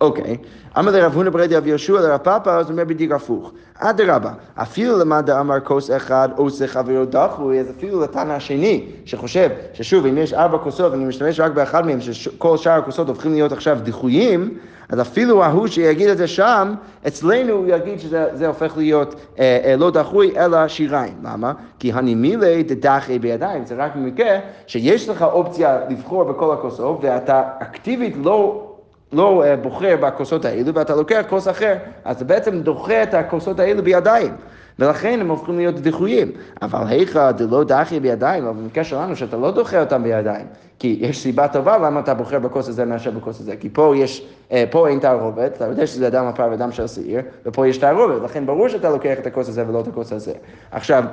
אוקיי, 0.00 0.36
אמר 0.78 0.92
לרב 0.92 1.14
הונא 1.14 1.30
ברדי 1.30 1.58
אבי 1.58 1.68
יהושע 1.68 1.92
לרב 1.92 2.16
פאפא, 2.16 2.50
אז 2.50 2.66
הוא 2.66 2.72
אומר 2.72 2.84
בדיוק 2.84 3.12
הפוך. 3.12 3.52
אדרבה, 3.78 4.30
אפילו 4.54 4.98
למד 4.98 5.30
אמר 5.30 5.60
כוס 5.60 5.90
אחד 5.90 6.28
עושה 6.36 6.66
חברו 6.66 7.04
דחוי, 7.04 7.60
אז 7.60 7.70
אפילו 7.78 8.00
לתנא 8.00 8.32
השני, 8.32 8.84
שחושב 9.04 9.50
ששוב, 9.72 10.06
אם 10.06 10.18
יש 10.18 10.32
ארבע 10.32 10.58
כוסות 10.58 10.92
ואני 10.92 11.04
משתמש 11.04 11.40
רק 11.40 11.52
באחד 11.52 11.86
מהם, 11.86 12.00
שכל 12.00 12.56
שאר 12.56 12.72
הכוסות 12.72 13.08
הופכים 13.08 13.32
להיות 13.32 13.52
עכשיו 13.52 13.78
דחויים, 13.82 14.58
אז 14.88 15.00
אפילו 15.00 15.44
ההוא 15.44 15.66
שיגיד 15.66 16.08
את 16.08 16.18
זה 16.18 16.26
שם, 16.26 16.74
אצלנו 17.06 17.52
הוא 17.52 17.66
יגיד 17.68 18.00
שזה 18.00 18.46
הופך 18.46 18.76
להיות 18.76 19.14
אה, 19.38 19.60
אה, 19.64 19.76
לא 19.76 19.90
דחוי, 19.90 20.38
אלא 20.38 20.68
שיריים. 20.68 21.14
למה? 21.22 21.52
כי 21.78 21.92
הנימילי 21.92 22.62
דדחי 22.62 23.18
בידיים, 23.18 23.66
זה 23.66 23.74
רק 23.78 23.96
במקרה 23.96 24.38
שיש 24.66 25.08
לך 25.08 25.22
אופציה 25.22 25.78
לבחור 25.90 26.24
בכל 26.24 26.52
הכוסות, 26.52 26.98
ואתה 27.02 27.42
אקטיבית 27.58 28.14
לא... 28.24 28.66
לא 29.12 29.44
אה, 29.44 29.56
בוחר 29.56 29.96
בכוסות 30.00 30.44
האלו 30.44 30.74
ואתה 30.74 30.94
לוקח 30.94 31.22
כוס 31.28 31.48
אחר, 31.48 31.76
אז 32.04 32.16
אתה 32.16 32.24
בעצם 32.24 32.60
דוחה 32.60 33.02
את 33.02 33.14
הכוסות 33.14 33.60
האלו 33.60 33.82
בידיים. 33.82 34.32
ולכן 34.80 35.20
הם 35.20 35.28
הופכים 35.28 35.56
להיות 35.56 35.74
דחויים. 35.74 36.32
אבל 36.62 36.86
היכא 36.86 37.30
דלא 37.30 37.64
דחי 37.64 38.00
בידיים, 38.00 38.46
אבל 38.46 38.56
במקרה 38.56 38.84
שלנו 38.84 39.16
שאתה 39.16 39.36
לא 39.36 39.50
דוחה 39.50 39.80
אותם 39.80 40.02
בידיים, 40.02 40.46
כי 40.78 40.98
יש 41.00 41.18
סיבה 41.18 41.48
טובה 41.48 41.78
למה 41.78 42.00
אתה 42.00 42.14
בוחר 42.14 42.38
בכוס 42.38 42.68
הזה 42.68 42.84
מאשר 42.84 43.10
בכוס 43.10 43.40
הזה, 43.40 43.56
כי 43.56 43.68
פה 43.68 43.94
יש, 43.96 44.26
אה, 44.52 44.64
פה 44.70 44.88
אין 44.88 44.98
תערובת, 44.98 45.56
אתה 45.56 45.66
יודע 45.66 45.86
שזה 45.86 46.06
אדם 46.06 46.26
הפר 46.26 46.48
ואדם 46.50 46.72
של 46.72 46.86
שעיר, 46.86 47.20
ופה 47.46 47.66
יש 47.66 47.78
תערובת, 47.78 48.22
לכן 48.22 48.46
ברור 48.46 48.68
שאתה 48.68 48.90
לוקח 48.90 49.18
את 49.18 49.26
הכוס 49.26 49.48
הזה 49.48 49.68
ולא 49.68 49.80
את 49.80 49.86
הכוס 49.86 50.12
הזה. 50.12 50.32
עכשיו, 50.70 51.04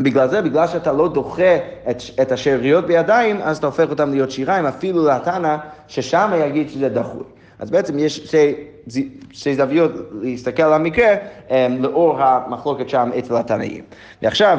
בגלל 0.00 0.28
זה, 0.28 0.42
בגלל 0.42 0.66
שאתה 0.66 0.92
לא 0.92 1.08
דוחה 1.08 1.56
את, 1.90 1.96
את 2.22 2.32
השאריות 2.32 2.86
בידיים, 2.86 3.40
אז 3.42 3.58
אתה 3.58 3.66
הופך 3.66 3.90
אותם 3.90 4.10
להיות 4.10 4.30
שיריים, 4.30 4.66
אפילו 4.66 5.06
לתנא, 5.06 5.56
ששם 5.88 6.30
יגיד 6.38 6.70
שזה 6.70 6.88
דחוי. 6.88 7.22
אז 7.58 7.70
בעצם 7.70 7.98
יש 7.98 8.16
שתי, 8.16 8.54
שתי 9.32 9.54
זוויות 9.54 9.92
להסתכל 10.22 10.62
על 10.62 10.72
המקרה 10.72 11.14
um, 11.48 11.52
לאור 11.80 12.22
המחלוקת 12.22 12.88
שם 12.88 13.10
אצל 13.18 13.36
התנאים. 13.36 13.84
ועכשיו, 14.22 14.58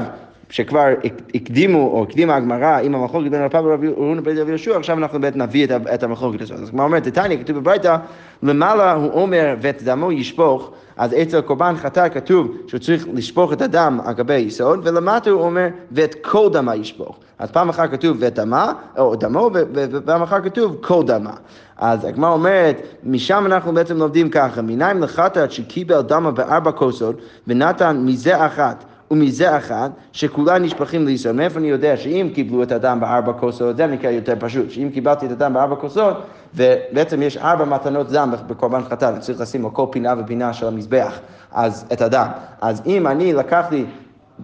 שכבר 0.51 0.87
הקדימו, 1.35 1.87
או 1.87 2.03
הקדימה 2.03 2.35
הגמרא 2.35 2.79
עם 2.79 2.95
המחלוקת 2.95 3.31
בין 3.31 3.41
רב 3.41 3.51
פאבא 3.51 3.67
ורבי 3.67 3.87
אורנה 3.87 4.21
בית 4.21 4.37
יהושע, 4.47 4.77
עכשיו 4.77 4.97
אנחנו 4.97 5.21
באמת 5.21 5.35
נביא 5.35 5.63
את, 5.65 5.71
את 5.93 6.03
המחלוקת 6.03 6.41
הזאת. 6.41 6.59
אז 6.59 6.69
כמו 6.69 6.83
אומרת, 6.83 7.03
תתניא, 7.03 7.37
כתוב 7.37 7.57
בברייתא, 7.57 7.97
למעלה 8.43 8.93
הוא 8.93 9.11
אומר, 9.11 9.55
ואת 9.61 9.83
דמו 9.83 10.11
ישפוך, 10.11 10.71
אז 10.97 11.13
אצל 11.13 11.41
קורבן 11.41 11.75
חטא 11.77 12.09
כתוב 12.09 12.57
שהוא 12.67 12.79
צריך 12.79 13.07
לשפוך 13.13 13.53
את 13.53 13.61
הדם 13.61 13.99
על 14.05 14.13
גבי 14.13 14.37
יסוד, 14.37 14.79
ולמטה 14.83 15.29
הוא 15.29 15.41
אומר, 15.41 15.67
ואת 15.91 16.15
כל 16.21 16.49
דמה 16.53 16.75
ישפוך. 16.75 17.19
אז 17.39 17.51
פעם 17.51 17.69
אחת 17.69 17.91
כתוב 17.91 18.17
ואת 18.19 18.33
דמה, 18.33 18.73
או 18.97 19.15
דמו, 19.15 19.49
ופעם 19.73 20.21
אחת 20.21 20.43
כתוב 20.43 20.77
כל 20.81 21.03
דמה. 21.05 21.33
אז 21.77 22.05
הגמרא 22.05 22.31
אומרת, 22.31 22.81
משם 23.03 23.45
אנחנו 23.45 23.73
בעצם 23.73 23.97
לומדים 23.97 24.29
ככה, 24.29 24.61
מנין 24.61 24.99
לחטאת 24.99 25.51
שקיבל 25.51 26.01
דמה 26.01 26.31
בארבע 26.31 26.71
כוסות, 26.71 27.15
ונתן 27.47 28.01
מזה 28.05 28.45
אחת. 28.45 28.85
ומזה 29.11 29.57
אחת, 29.57 29.91
שכולן 30.11 30.63
נשפכים 30.63 31.05
לישראל. 31.05 31.35
מאיפה 31.35 31.59
אני 31.59 31.67
יודע 31.67 31.97
שאם 31.97 32.29
קיבלו 32.33 32.63
את 32.63 32.71
הדם 32.71 32.97
בארבע 32.99 33.33
כוסות, 33.33 33.77
זה 33.77 33.87
נקרא 33.87 34.09
יותר 34.09 34.33
פשוט, 34.39 34.71
שאם 34.71 34.89
קיבלתי 34.93 35.25
את 35.25 35.31
הדם 35.31 35.53
בארבע 35.53 35.75
כוסות, 35.75 36.17
ובעצם 36.55 37.21
יש 37.21 37.37
ארבע 37.37 37.65
מתנות 37.65 38.11
דם 38.11 38.33
בקורבן 38.47 38.81
חטא, 38.83 39.09
אני 39.09 39.19
צריך 39.19 39.41
לשים 39.41 39.65
על 39.65 39.71
כל 39.71 39.85
פינה 39.91 40.13
ופינה 40.19 40.53
של 40.53 40.67
המזבח, 40.67 41.19
אז 41.51 41.85
את 41.93 42.01
הדם. 42.01 42.27
אז 42.61 42.81
אם 42.85 43.07
אני 43.07 43.33
לקחתי 43.33 43.85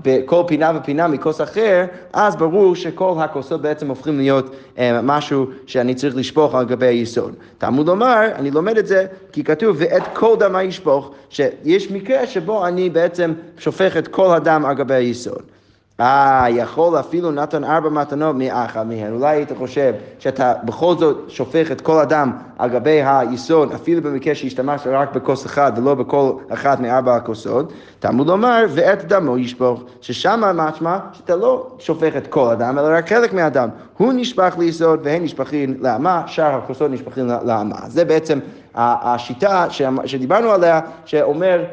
בכל 0.01 0.43
פינה 0.47 0.71
ופינה 0.75 1.07
מכוס 1.07 1.41
אחר, 1.41 1.85
אז 2.13 2.35
ברור 2.35 2.75
שכל 2.75 3.13
הכוסות 3.19 3.61
בעצם 3.61 3.87
הופכים 3.87 4.17
להיות 4.17 4.55
אה, 4.77 5.01
משהו 5.01 5.47
שאני 5.65 5.95
צריך 5.95 6.15
לשפוך 6.15 6.55
על 6.55 6.65
גבי 6.65 6.85
היסוד. 6.85 7.33
תלמוד 7.57 7.87
לומר, 7.87 8.25
אני 8.35 8.51
לומד 8.51 8.77
את 8.77 8.87
זה 8.87 9.05
כי 9.31 9.43
כתוב 9.43 9.75
ואת 9.79 10.03
כל 10.13 10.35
דמה 10.39 10.63
ישפוך, 10.63 11.11
שיש 11.29 11.91
מקרה 11.91 12.27
שבו 12.27 12.65
אני 12.67 12.89
בעצם 12.89 13.33
שופך 13.57 13.97
את 13.97 14.07
כל 14.07 14.35
הדם 14.35 14.63
על 14.65 14.75
גבי 14.75 14.95
היסוד. 14.95 15.56
אה, 15.99 16.45
יכול 16.49 16.99
אפילו 16.99 17.31
נתן 17.31 17.63
ארבע 17.63 17.89
מתנות 17.89 18.35
מאחד 18.35 18.87
מהן. 18.87 19.13
אולי 19.13 19.35
היית 19.35 19.51
חושב 19.57 19.93
שאתה 20.19 20.53
בכל 20.63 20.95
זאת 20.97 21.25
שופך 21.27 21.71
את 21.71 21.81
כל 21.81 21.99
הדם 21.99 22.31
על 22.57 22.69
גבי 22.69 23.01
היסוד, 23.05 23.71
אפילו 23.71 24.01
במקרה 24.01 24.35
שהשתמשת 24.35 24.87
רק 24.87 25.15
בכוס 25.15 25.45
אחד 25.45 25.71
ולא 25.77 25.95
בכל 25.95 26.31
אחת 26.49 26.79
מארבע 26.79 27.15
הכוסות. 27.15 27.73
תלמוד 27.99 28.27
לומר, 28.27 28.65
ואת 28.69 29.07
דמו 29.07 29.37
ישפוך, 29.37 29.83
ששם 30.01 30.41
משמע 30.55 30.97
שאתה 31.13 31.35
לא 31.35 31.67
שופך 31.79 32.15
את 32.17 32.27
כל 32.27 32.51
הדם, 32.51 32.79
אלא 32.79 32.97
רק 32.97 33.09
חלק 33.09 33.33
מהדם. 33.33 33.69
הוא 33.97 34.13
נשפך 34.13 34.55
ליסוד 34.59 34.99
והן 35.03 35.23
נשפכים 35.23 35.77
לאמה, 35.79 36.23
שאר 36.27 36.55
הכוסות 36.55 36.91
נשפכים 36.91 37.27
לאמה. 37.45 37.75
זה 37.87 38.05
בעצם 38.05 38.39
השיטה 38.75 39.65
שדיברנו 40.05 40.51
עליה, 40.51 40.79
שאומר... 41.05 41.63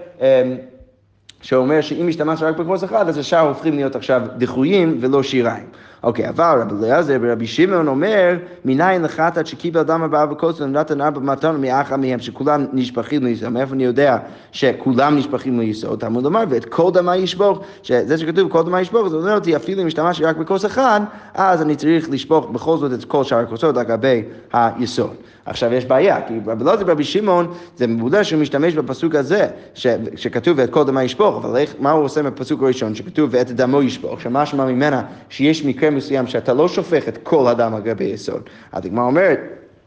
שאומר 1.45 1.81
שאם 1.81 2.09
השתמשת 2.09 2.43
רק 2.43 2.57
בכוס 2.57 2.85
אחד, 2.85 3.09
אז 3.09 3.19
השאר 3.19 3.41
הופכים 3.41 3.75
להיות 3.75 3.97
עכשיו 3.97 4.23
דחויים 4.39 4.99
ולא 5.01 5.23
שיריים. 5.23 5.67
אוקיי, 6.05 6.29
אבל 6.29 6.61
רבי 6.61 6.75
אליעזר 6.85 7.19
ורבי 7.21 7.47
שמעון 7.47 7.89
אומר, 7.89 8.37
מניין 8.65 9.03
לחת 9.03 9.39
עד 9.39 9.47
שקיבל 9.47 9.83
דם 9.83 10.03
ארבעה 10.03 10.27
וכוס 10.33 10.61
ונתן 10.61 11.01
ארבע 11.01 11.21
מתנות 11.21 11.61
מאחה 11.61 11.97
מהם, 11.97 12.21
שכולם 12.21 12.67
נשפכים 12.73 13.25
ליסוד. 13.25 13.49
מאיפה 13.49 13.75
אני 13.75 13.85
יודע 13.85 14.19
שכולם 14.53 15.17
נשפכים 15.17 15.61
ליסוד? 15.61 16.01
תלמוד 16.01 16.25
לומר, 16.25 16.45
ואת 16.49 16.65
כל 16.65 16.91
דמה 16.93 17.17
ישפוך, 17.17 17.61
שזה 17.83 18.19
שכתוב 18.19 18.53
כל 18.53 18.63
דמה 18.63 18.81
ישפוך, 18.81 19.09
זה 19.09 19.17
אומר 19.17 19.35
אותי, 19.35 19.57
אפילו 19.57 19.83
אם 19.83 19.87
השתמשתי 19.87 20.25
רק 20.25 20.37
בכוס 20.37 20.67
אחד, 20.67 21.01
אז 21.35 21.63
אני 21.63 21.77
צריך 21.77 22.11
לשפוך 22.11 22.51
בכל 22.51 22.77
זאת 22.77 22.93
את 22.93 23.05
כל 23.05 23.25
שאר 23.25 23.39
הכוסות 23.39 23.77
לגבי 23.77 24.23
היסוד. 24.53 25.15
עכשיו 25.47 25.73
יש 25.73 25.85
בעיה, 25.85 26.21
כי 26.29 26.35
רבי 26.47 26.65
אלעזר 26.65 26.85
ורבי 26.87 27.05
שמעון, 27.05 27.47
זה 27.77 27.87
מבודה 27.87 28.25
שהוא 28.25 28.41
משתמש 28.41 28.75
בפסוק 28.75 29.15
הזה, 29.15 29.47
ש, 29.75 29.87
שכתוב 30.17 30.59
ואת 30.59 30.71
כל 30.71 30.85
דמה 30.85 31.05
ישפוך, 31.05 31.45
אבל 31.45 31.57
איך, 31.57 31.75
מה 31.79 31.91
הוא 31.91 32.05
עושה 32.05 32.23
בפסוק 32.23 32.63
הראשון, 32.63 32.95
שכתוב 32.95 33.29
ואת 33.33 33.51
דמו 33.51 33.83
ישפוך, 33.83 34.21
שמשמע 34.21 34.65
ממנה 34.65 35.03
שיש 35.29 35.65
מקרה 35.65 35.91
מסוים 35.95 36.27
שאתה 36.27 36.55
לא 36.55 36.69
שופך 36.69 37.09
את 37.09 37.19
כל 37.23 37.49
הדם 37.49 37.75
על 37.75 37.83
גבי 37.83 38.05
יסוד. 38.05 38.43
הגמרא 38.73 39.05
אומרת, 39.05 39.39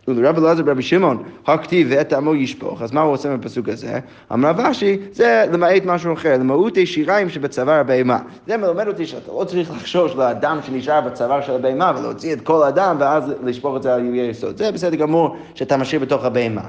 ולרב 0.07 0.37
אלעזר 0.37 0.63
ורבי 0.65 0.81
שמעון, 0.81 1.23
הכתיב 1.47 1.87
ואת 1.89 2.13
עמו 2.13 2.35
ישפוך, 2.35 2.81
אז 2.81 2.91
מה 2.91 3.01
הוא 3.01 3.13
עושה 3.13 3.37
בפסוק 3.37 3.69
הזה? 3.69 3.99
אמר 4.33 4.49
רבשי, 4.49 4.97
זה 5.11 5.45
למעט 5.51 5.85
משהו 5.85 6.13
אחר, 6.13 6.37
למהות 6.37 6.77
שיריים 6.85 7.29
שבצוואר 7.29 7.73
הבהמה. 7.73 8.19
זה 8.47 8.57
מלמד 8.57 8.87
אותי 8.87 9.05
שאתה 9.05 9.31
לא 9.31 9.43
צריך 9.43 9.71
לחשוש 9.71 10.15
לאדם 10.15 10.59
שנשאר 10.65 11.01
בצוואר 11.01 11.41
של 11.41 11.53
הבהמה 11.53 11.93
ולהוציא 11.97 12.33
את 12.33 12.41
כל 12.41 12.63
הדם 12.63 12.95
ואז 12.99 13.23
לשפוך 13.43 13.75
את 13.75 13.83
זה 13.83 13.93
על 13.93 14.03
יהודי 14.03 14.17
יסוד. 14.17 14.57
זה 14.57 14.71
בסדר 14.71 14.95
גמור 14.95 15.37
שאתה 15.55 15.77
משאיר 15.77 16.01
בתוך 16.01 16.25
הבהמה. 16.25 16.61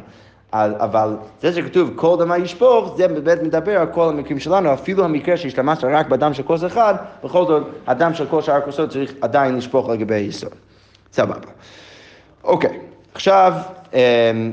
אבל 0.53 1.17
זה 1.43 1.53
שכתוב 1.53 1.91
כל 1.97 2.17
דמה 2.19 2.39
ישפוך, 2.39 2.95
זה 2.97 3.09
באמת 3.09 3.43
מדבר 3.43 3.81
על 3.81 3.87
כל 3.87 4.09
המקרים 4.09 4.39
שלנו, 4.39 4.73
אפילו 4.75 5.05
המקרה 5.05 5.37
שהשתמשת 5.37 5.85
רק 5.85 6.09
בדם 6.09 6.35
של 6.35 6.43
כוס 6.43 6.65
אחד, 6.65 6.95
בכל 7.25 7.47
זאת 7.47 7.67
הדם 7.87 8.15
של 8.15 8.27
כל 8.27 8.43
שאר 8.43 8.55
הכוסות 8.55 8.91
צריך 8.91 9.13
עדיין 9.21 9.57
לשפוך 9.57 9.89
לגבי 9.89 10.15
היסוד. 10.15 10.53
סבבה. 11.13 11.49
אוקיי. 12.45 12.81
עכשיו, 13.15 13.53
אמ, 13.95 14.53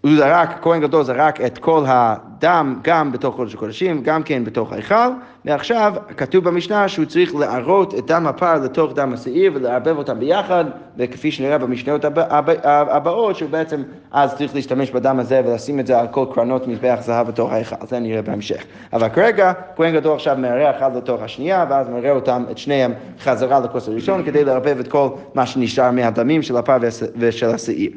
הוא 0.00 0.16
זרק, 0.16 0.58
כהן 0.62 0.80
גדול 0.80 1.02
זרק 1.02 1.40
את 1.40 1.58
כל 1.58 1.84
הדם 1.86 2.78
גם 2.82 3.12
בתוך 3.12 3.36
קודש 3.36 3.54
הקודשים, 3.54 4.02
גם 4.02 4.22
כן 4.22 4.44
בתוך 4.44 4.72
ההיכל, 4.72 4.94
ועכשיו 5.44 5.94
כתוב 6.16 6.44
במשנה 6.44 6.88
שהוא 6.88 7.04
צריך 7.04 7.34
לערות 7.34 7.94
את 7.94 8.06
דם 8.06 8.26
הפר 8.26 8.54
לתוך 8.54 8.92
דם 8.94 9.12
השעיר 9.12 9.52
ולערבב 9.54 9.98
אותם 9.98 10.20
ביחד, 10.20 10.64
וכפי 10.96 11.30
שנראה 11.30 11.58
במשניות 11.58 12.04
הבאות, 12.64 13.36
שהוא 13.36 13.50
בעצם 13.50 13.82
אז 14.10 14.34
צריך 14.34 14.54
להשתמש 14.54 14.90
בדם 14.90 15.18
הזה 15.18 15.40
ולשים 15.46 15.80
את 15.80 15.86
זה 15.86 16.00
על 16.00 16.06
כל 16.10 16.26
קרנות 16.34 16.66
מזבח 16.66 16.98
זהב 17.00 17.28
בתוך 17.28 17.52
ההיכל, 17.52 17.76
זה 17.88 17.98
נראה 17.98 18.22
בהמשך. 18.22 18.64
אבל 18.92 19.08
כרגע, 19.08 19.52
כהן 19.76 19.94
גדול 19.94 20.14
עכשיו 20.14 20.36
מארח 20.38 20.76
אחד 20.78 20.96
לתוך 20.96 21.22
השנייה, 21.22 21.66
ואז 21.70 21.88
מראה 21.88 22.10
אותם, 22.10 22.44
את 22.50 22.58
שניהם, 22.58 22.92
חזרה 23.20 23.60
לכוס 23.60 23.88
הראשון, 23.88 24.24
כדי 24.24 24.44
לערבב 24.44 24.76
את 24.80 24.88
כל 24.88 25.08
מה 25.34 25.46
שנשאר 25.46 25.90
מהדמים 25.90 26.42
של 26.42 26.56
הפר 26.56 26.76
ושל 27.16 27.48
השעיר. 27.48 27.90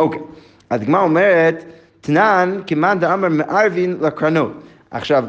אוקיי. 0.00 0.20
אז 0.20 0.26
הגמרא 0.72 1.02
אומרת, 1.02 1.64
תנן 2.00 2.60
כמאן 2.66 2.98
דאמר 2.98 3.28
מערבין 3.28 3.96
לקרנות. 4.00 4.52
עכשיו, 4.90 5.24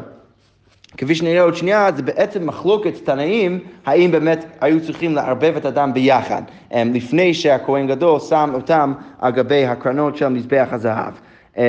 כפי 0.96 1.14
שנראה 1.14 1.42
עוד 1.42 1.56
שנייה, 1.56 1.90
זה 1.96 2.02
בעצם 2.02 2.46
מחלוקת 2.46 3.04
תנאים, 3.04 3.58
האם 3.86 4.10
באמת 4.10 4.44
היו 4.60 4.80
צריכים 4.80 5.14
לערבב 5.14 5.52
את 5.56 5.64
הדם 5.64 5.90
ביחד, 5.94 6.42
לפני 6.74 7.34
שהכהן 7.34 7.86
גדול 7.86 8.20
שם 8.20 8.50
אותם 8.54 8.92
על 9.20 9.32
גבי 9.32 9.64
הקרנות 9.66 10.16
של 10.16 10.28
מזבח 10.28 10.68
הזהב. 10.70 11.12
אמ, 11.56 11.62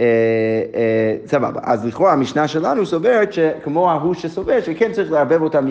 אה, 0.00 0.04
אה, 0.74 1.16
סבבה, 1.26 1.60
אז 1.64 1.86
לכאורה 1.86 2.12
המשנה 2.12 2.48
שלנו 2.48 2.86
סוברת 2.86 3.32
שכמו 3.32 3.90
ההוא 3.90 4.14
שסובר 4.14 4.60
שכן 4.60 4.92
צריך 4.92 5.12
לערבב 5.12 5.42
אותם 5.42 5.66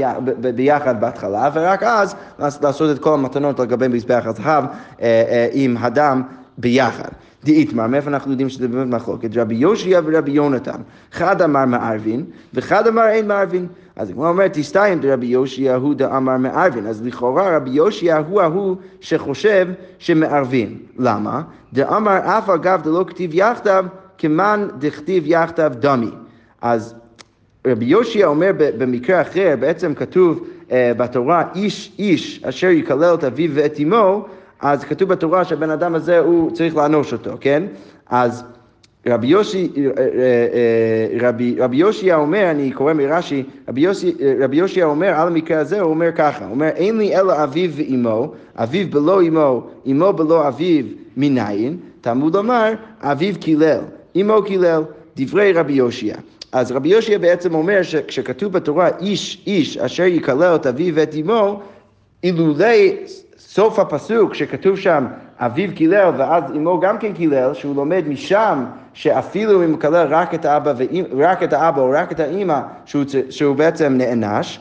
ביחד 0.56 1.02
בהתחלה 1.02 1.50
ורק 1.54 1.84
אז 1.84 2.16
לעשות 2.40 2.96
את 2.96 3.02
כל 3.02 3.14
המתנות 3.14 3.60
לגבי 3.60 3.88
מזבח 3.88 4.24
הזהב 4.26 4.64
אה, 5.02 5.48
עם 5.52 5.78
הדם 5.80 6.22
ביחד. 6.62 7.10
דאיתמר, 7.44 7.88
מאיפה 7.88 8.10
אנחנו 8.10 8.32
יודעים 8.32 8.50
שזה 8.50 8.68
באמת 8.68 8.88
מחלוקת? 8.88 9.38
רבי 9.38 9.56
יושיע 9.56 10.02
ורבי 10.06 10.32
יונתן. 10.32 10.82
אחד 11.14 11.42
אמר 11.42 11.66
מערבין, 11.66 12.26
ואחד 12.54 12.88
אמר 12.88 13.08
אין 13.08 13.28
מערבין. 13.28 13.68
אז 13.96 14.10
הגמרא 14.10 14.30
אומרת, 14.30 14.54
תסתיים 14.54 15.00
דרבי 15.00 15.26
יושיע 15.26 15.76
הוא 15.76 15.96
דאמר 15.96 16.38
מערבין. 16.38 16.88
אז 16.88 17.06
לכאורה 17.06 17.56
רבי 17.56 17.70
יושיע 17.70 18.18
הוא 18.18 18.42
ההוא 18.42 18.76
שחושב 19.02 19.68
שמערבין. 20.00 20.78
למה? 21.00 21.42
דאמר 21.74 22.18
אף 22.18 22.50
אגב 22.50 22.82
דלא 22.84 23.06
כתיב 23.08 23.32
יחדיו, 23.34 23.86
כמאן 24.18 24.68
דכתיב 24.80 25.24
יחדיו 25.28 25.72
דמי. 25.80 26.12
אז 26.62 26.96
רבי 27.68 27.86
יושיע 27.86 28.28
אומר 28.28 28.52
במקרה 28.58 29.22
אחר, 29.22 29.56
בעצם 29.60 29.94
כתוב 29.94 30.48
uh, 30.68 30.72
בתורה, 30.98 31.44
איש 31.56 31.92
איש 32.00 32.44
אשר 32.44 32.68
יקלל 32.68 33.14
את 33.14 33.24
אביו 33.24 33.52
ואת 33.54 33.80
אמו, 33.80 34.26
אז 34.62 34.84
כתוב 34.84 35.10
בתורה 35.10 35.46
שהבן 35.46 35.70
אדם 35.70 35.96
הזה 35.96 36.20
הוא 36.20 36.52
צריך 36.52 36.76
לענוש 36.76 37.14
אותו, 37.14 37.32
כן? 37.40 37.64
אז 38.10 38.44
רבי 39.08 39.28
יושי, 39.28 39.70
אה, 39.78 39.84
אה, 39.84 40.04
אה, 40.04 41.28
רבי, 41.30 41.56
רבי 41.60 41.78
יושיה 41.78 42.16
אומר, 42.16 42.52
אני 42.52 42.72
קורא 42.72 42.94
מרש"י, 42.94 43.44
רבי, 43.70 43.82
יושי, 43.82 44.16
רבי 44.40 44.58
יושיה 44.58 44.86
אומר 44.86 45.08
על 45.08 45.28
המקרה 45.28 45.60
הזה, 45.60 45.82
הוא 45.82 45.90
אומר 45.90 46.12
ככה, 46.16 46.46
הוא 46.46 46.54
אומר 46.54 46.68
אין 46.68 46.98
לי 46.98 47.20
אלא 47.20 47.44
אביו 47.44 47.72
ואימו, 47.74 48.32
אביו 48.56 48.88
בלא 48.90 49.22
אימו, 49.22 49.68
אימו 49.86 50.14
בלא 50.14 50.48
אביו 50.48 50.86
מניין, 51.18 51.78
תלמוד 52.02 52.36
לומר, 52.36 52.74
אביו 53.02 53.34
קילל, 53.40 53.82
אימו 54.16 54.44
קילל, 54.44 54.84
דברי 55.18 55.54
רבי 55.54 55.74
יושיה. 55.74 56.16
אז 56.52 56.72
רבי 56.72 56.90
יושיה 56.90 57.20
בעצם 57.20 57.56
אומר 57.56 57.84
שכשכתוב 57.84 58.54
בתורה 58.54 58.90
איש 59.00 59.44
איש 59.48 59.78
אשר 59.78 60.04
יקלל 60.04 60.56
את 60.56 60.68
אביו 60.68 60.96
ואת 60.96 61.14
אימו, 61.14 61.62
אילולי 62.24 62.98
סוף 63.54 63.80
הפסוק 63.80 64.34
שכתוב 64.34 64.78
שם 64.78 65.06
אביו 65.40 65.76
קילל 65.76 66.12
ואז 66.18 66.44
אמו 66.52 66.80
גם 66.80 66.98
כן 66.98 67.14
קילל, 67.14 67.54
שהוא 67.54 67.76
לומד 67.76 68.04
משם 68.08 68.66
שאפילו 68.94 69.64
אם 69.64 69.68
הוא 69.68 69.74
מקלל 69.74 70.08
רק 70.10 70.34
את 70.34 70.46
האבא, 70.46 70.74
ואימא, 70.78 71.08
רק 71.18 71.44
את 71.44 71.54
האבא 71.54 71.82
או 71.82 71.90
רק 71.90 72.12
את 72.12 72.20
האימא, 72.20 72.60
שהוא, 72.86 73.04
שהוא 73.30 73.56
בעצם 73.56 73.94
נענש, 73.98 74.60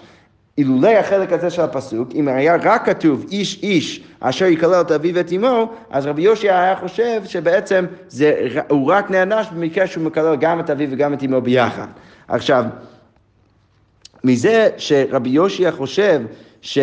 אילולי 0.59 0.97
החלק 0.97 1.33
הזה 1.33 1.51
של 1.51 1.63
הפסוק, 1.63 2.09
אם 2.15 2.29
היה 2.29 2.57
רק 2.63 2.87
כתוב 2.87 3.27
איש 3.31 3.63
איש 3.63 4.05
אשר 4.21 4.45
יקלל 4.45 4.81
את 4.81 4.91
אביו 4.91 5.15
ואת 5.15 5.33
אמו, 5.33 5.73
אז 5.91 6.07
רבי 6.07 6.23
יושע 6.23 6.61
היה 6.61 6.77
חושב 6.77 7.23
שבעצם 7.25 7.85
זה, 8.09 8.49
הוא 8.69 8.93
רק 8.93 9.11
נענש 9.11 9.47
במקרה 9.55 9.87
שהוא 9.87 10.05
מקלל 10.05 10.37
גם 10.37 10.61
את 10.61 10.71
אביו 10.71 10.89
וגם 10.91 11.15
את 11.15 11.23
אמו 11.23 11.41
ביחד. 11.41 11.87
עכשיו, 12.29 12.65
מזה 14.25 14.69
שרבי 14.77 15.31
יושיע 15.31 15.73
חושב 15.73 16.21
ש... 16.63 16.79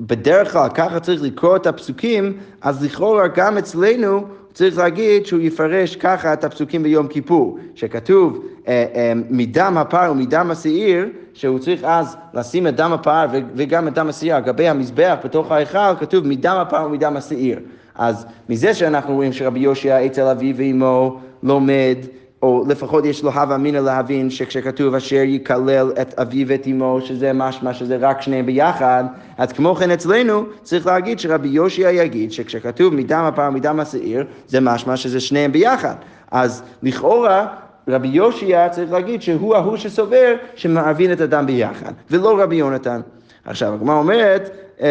בדרך 0.00 0.52
כלל 0.52 0.68
ככה 0.74 1.00
צריך 1.00 1.22
לקרוא 1.22 1.56
את 1.56 1.66
הפסוקים, 1.66 2.36
אז 2.60 2.84
לכאורה 2.84 3.28
גם 3.28 3.58
אצלנו 3.58 4.26
צריך 4.52 4.78
להגיד 4.78 5.26
שהוא 5.26 5.40
יפרש 5.40 5.96
ככה 5.96 6.32
את 6.32 6.44
הפסוקים 6.44 6.82
ביום 6.82 7.08
כיפור, 7.08 7.58
שכתוב 7.74 8.44
אה, 8.68 8.84
אה, 8.94 9.12
מדם 9.30 9.78
הפר 9.78 10.08
ומדם 10.12 10.50
השעיר, 10.50 11.06
שהוא 11.34 11.58
צריך 11.58 11.84
אז 11.84 12.16
לשים 12.34 12.66
את 12.66 12.76
דם 12.76 12.92
הפר 12.92 13.26
וגם 13.54 13.88
את 13.88 13.94
דם 13.94 14.08
השעיר 14.08 14.36
על 14.36 14.42
גבי 14.42 14.68
המזבח 14.68 15.16
בתוך 15.24 15.52
ההיכל, 15.52 15.96
כתוב 16.00 16.26
מדם 16.26 16.56
הפר 16.60 16.86
ומדם 16.86 17.16
השעיר. 17.16 17.58
אז 17.94 18.26
מזה 18.48 18.74
שאנחנו 18.74 19.14
רואים 19.14 19.32
שרבי 19.32 19.60
יושיע 19.60 20.06
אצל 20.06 20.26
אביו 20.26 20.56
ואמו 20.56 21.20
לומד 21.42 21.96
או 22.42 22.64
לפחות 22.68 23.04
יש 23.04 23.22
לו 23.22 23.30
הווה 23.30 23.54
אמינא 23.56 23.78
להבין 23.78 24.30
שכשכתוב 24.30 24.94
אשר 24.94 25.16
יקלל 25.16 25.92
את 26.00 26.18
אביו 26.18 26.48
ואת 26.48 26.66
אמו, 26.66 27.00
שזה 27.00 27.32
משמע 27.32 27.74
שזה 27.74 27.96
רק 28.00 28.22
שניהם 28.22 28.46
ביחד, 28.46 29.04
אז 29.38 29.52
כמו 29.52 29.74
כן 29.74 29.90
אצלנו 29.90 30.44
צריך 30.62 30.86
להגיד 30.86 31.18
שרבי 31.18 31.48
יושיע 31.48 31.90
יגיד 31.90 32.32
שכשכתוב 32.32 32.94
מדם 32.94 33.24
הפר 33.24 33.48
ומדם 33.48 33.80
השעיר, 33.80 34.24
זה 34.46 34.60
משמע 34.60 34.96
שזה 34.96 35.20
שניהם 35.20 35.52
ביחד. 35.52 35.94
אז 36.30 36.62
לכאורה 36.82 37.46
רבי 37.88 38.08
יושיע 38.08 38.68
צריך 38.68 38.92
להגיד 38.92 39.22
שהוא 39.22 39.54
ההוא 39.56 39.76
שסובר 39.76 40.34
שמערבין 40.54 41.12
את 41.12 41.20
הדם 41.20 41.46
ביחד, 41.46 41.92
ולא 42.10 42.40
רבי 42.42 42.56
יונתן. 42.56 43.00
עכשיו, 43.44 43.74
הגמרא 43.74 43.98
אומרת, 43.98 44.50
אמ, 44.80 44.86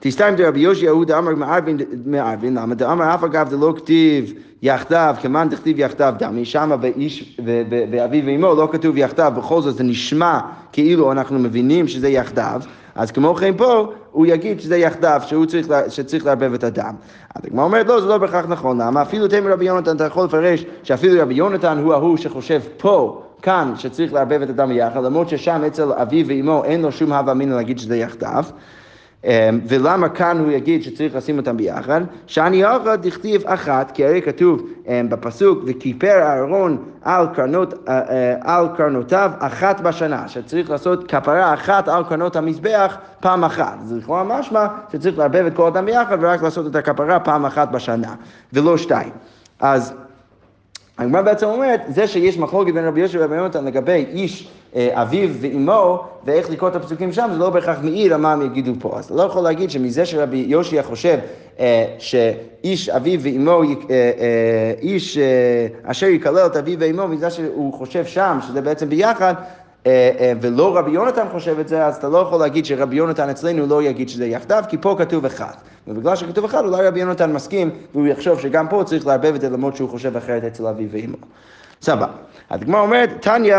תסתיים 0.00 0.36
דרבי 0.36 0.60
יושיע 0.60 0.90
הוא 0.90 1.04
דאמר 1.04 1.34
מערבין, 2.04 2.54
למה 2.56 2.74
דאמר 2.74 3.14
אף 3.14 3.24
אגב 3.24 3.48
דלא 3.50 3.74
כתיב 3.76 4.32
יחדיו, 4.62 5.14
כמאן 5.22 5.48
דכתיב 5.48 5.78
יחדיו 5.78 6.14
דמי, 6.18 6.44
שמה 6.44 6.76
באיש 6.76 7.38
ואביו 7.90 8.24
ואמו 8.26 8.54
לא 8.54 8.68
כתוב 8.72 8.96
יחדיו, 8.96 9.32
בכל 9.36 9.62
זאת 9.62 9.74
זה 9.74 9.84
נשמע 9.84 10.38
כאילו 10.72 11.12
אנחנו 11.12 11.38
מבינים 11.38 11.88
שזה 11.88 12.08
יחדיו, 12.08 12.60
אז 12.94 13.10
כמו 13.10 13.34
כן 13.34 13.52
פה 13.56 13.92
הוא 14.12 14.26
יגיד 14.26 14.60
שזה 14.60 14.76
יחדיו, 14.76 15.20
שהוא 15.26 15.46
צריך, 15.46 15.66
שצריך 15.88 16.26
לערבב 16.26 16.54
את 16.54 16.64
הדם. 16.64 16.94
אז 17.34 17.44
הגמרא 17.44 17.64
אומרת 17.64 17.86
לא, 17.86 18.00
זה 18.00 18.06
לא 18.06 18.18
בהכרח 18.18 18.46
נכון, 18.48 18.80
למה 18.80 19.02
אפילו 19.02 19.28
תמר 19.28 19.52
רבי 19.52 19.64
יונתן 19.64 19.96
אתה 19.96 20.04
יכול 20.04 20.24
לפרש 20.24 20.64
שאפילו 20.82 21.22
רבי 21.22 21.34
יונתן 21.34 21.78
הוא 21.78 21.92
ההוא 21.92 22.16
שחושב 22.16 22.60
פה 22.76 23.22
כאן 23.42 23.72
שצריך 23.76 24.12
לערבב 24.12 24.42
את 24.42 24.50
הדם 24.50 24.68
ביחד, 24.68 25.04
למרות 25.04 25.28
ששם 25.28 25.62
אצל 25.66 25.92
אביו 25.92 26.26
ואמו 26.28 26.64
אין 26.64 26.82
לו 26.82 26.92
שום 26.92 27.12
הווה 27.12 27.32
אמינא 27.32 27.54
להגיד 27.54 27.78
שזה 27.78 27.96
יחדיו. 27.96 28.44
אמ, 29.24 29.60
ולמה 29.68 30.08
כאן 30.08 30.38
הוא 30.38 30.52
יגיד 30.52 30.82
שצריך 30.82 31.16
לשים 31.16 31.38
אותם 31.38 31.56
ביחד? 31.56 32.00
שאני 32.26 32.62
יחד 32.62 33.06
דכתיב 33.06 33.42
אחת, 33.46 33.90
כי 33.90 34.04
הרי 34.04 34.22
כתוב 34.22 34.62
אמ, 34.88 35.08
בפסוק, 35.10 35.58
וכיפר 35.66 36.22
אהרון 36.22 36.84
על, 37.02 37.26
קרנות, 37.34 37.74
אה, 37.88 38.00
אה, 38.10 38.34
על 38.40 38.68
קרנותיו 38.76 39.30
אחת 39.38 39.80
בשנה, 39.80 40.28
שצריך 40.28 40.70
לעשות 40.70 41.10
כפרה 41.10 41.54
אחת 41.54 41.88
על 41.88 42.04
קרנות 42.04 42.36
המזבח 42.36 42.96
פעם 43.20 43.44
אחת. 43.44 43.76
זה 43.84 43.96
לכאורה 43.96 44.24
משמע 44.24 44.66
שצריך 44.92 45.18
לערבב 45.18 45.46
את 45.46 45.54
כל 45.54 45.62
אותם 45.62 45.84
ביחד 45.84 46.18
ורק 46.20 46.42
לעשות 46.42 46.66
את 46.66 46.76
הכפרה 46.76 47.20
פעם 47.20 47.46
אחת 47.46 47.70
בשנה, 47.70 48.14
ולא 48.52 48.78
שתיים. 48.78 49.10
אז 49.60 49.94
הגמרא 50.98 51.22
בעצם 51.22 51.46
אומרת, 51.46 51.80
זה 51.88 52.06
שיש 52.06 52.38
מחלוקת 52.38 52.72
בין 52.74 52.84
רבי 52.84 53.00
יוסף 53.00 53.14
ורבי 53.18 53.36
יונתן 53.36 53.64
לגבי 53.64 54.06
איש 54.12 54.48
אה, 54.76 55.02
אביו 55.02 55.30
ואימו, 55.40 56.04
ואיך 56.24 56.50
לקרוא 56.50 56.68
את 56.68 56.76
הפסוקים 56.76 57.12
שם, 57.12 57.28
זה 57.32 57.38
לא 57.38 57.50
בהכרח 57.50 57.78
מעיד 57.82 58.12
על 58.12 58.20
מה 58.20 58.32
הם 58.32 58.42
יגידו 58.42 58.72
פה. 58.78 58.98
אז 58.98 59.04
אתה 59.04 59.14
לא 59.14 59.22
יכול 59.22 59.42
להגיד 59.42 59.70
שמזה 59.70 60.06
שרבי 60.06 60.44
יושיע 60.48 60.82
חושב 60.82 61.18
אה, 61.60 61.84
שאיש 61.98 62.88
אביו 62.88 63.20
ואימו, 63.22 63.62
אה, 63.90 64.72
איש 64.82 65.18
אשר 65.82 66.06
יקלל 66.06 66.46
את 66.46 66.56
אביו 66.56 66.78
ואימו, 66.78 67.08
מזה 67.08 67.30
שהוא 67.30 67.72
חושב 67.72 68.04
שם, 68.04 68.38
שזה 68.48 68.60
בעצם 68.60 68.88
ביחד, 68.88 69.34
ולא 70.40 70.78
רבי 70.78 70.90
יונתן 70.90 71.26
חושב 71.32 71.58
את 71.58 71.68
זה, 71.68 71.86
אז 71.86 71.96
אתה 71.96 72.08
לא 72.08 72.18
יכול 72.18 72.40
להגיד 72.40 72.66
שרבי 72.66 72.96
יונתן 72.96 73.28
אצלנו 73.28 73.66
לא 73.66 73.82
יגיד 73.82 74.08
שזה 74.08 74.26
יחדיו, 74.26 74.64
כי 74.68 74.76
פה 74.80 74.94
כתוב 74.98 75.24
אחד. 75.24 75.52
ובגלל 75.88 76.16
שכתוב 76.16 76.44
אחד, 76.44 76.64
אולי 76.64 76.86
רבי 76.86 77.00
יונתן 77.00 77.32
מסכים, 77.32 77.70
והוא 77.94 78.06
יחשוב 78.06 78.40
שגם 78.40 78.68
פה 78.68 78.82
צריך 78.86 79.06
לערבב 79.06 79.34
את 79.34 79.40
זה 79.40 79.50
למרות 79.50 79.76
שהוא 79.76 79.88
חושב 79.88 80.16
אחרת 80.16 80.44
אצל 80.44 80.66
אביו 80.66 80.88
ואימו. 80.90 81.16
סבבה. 81.82 82.06
אז 82.50 82.62
הגמרא 82.62 82.80
אומרת, 82.80 83.10
תניא 83.20 83.56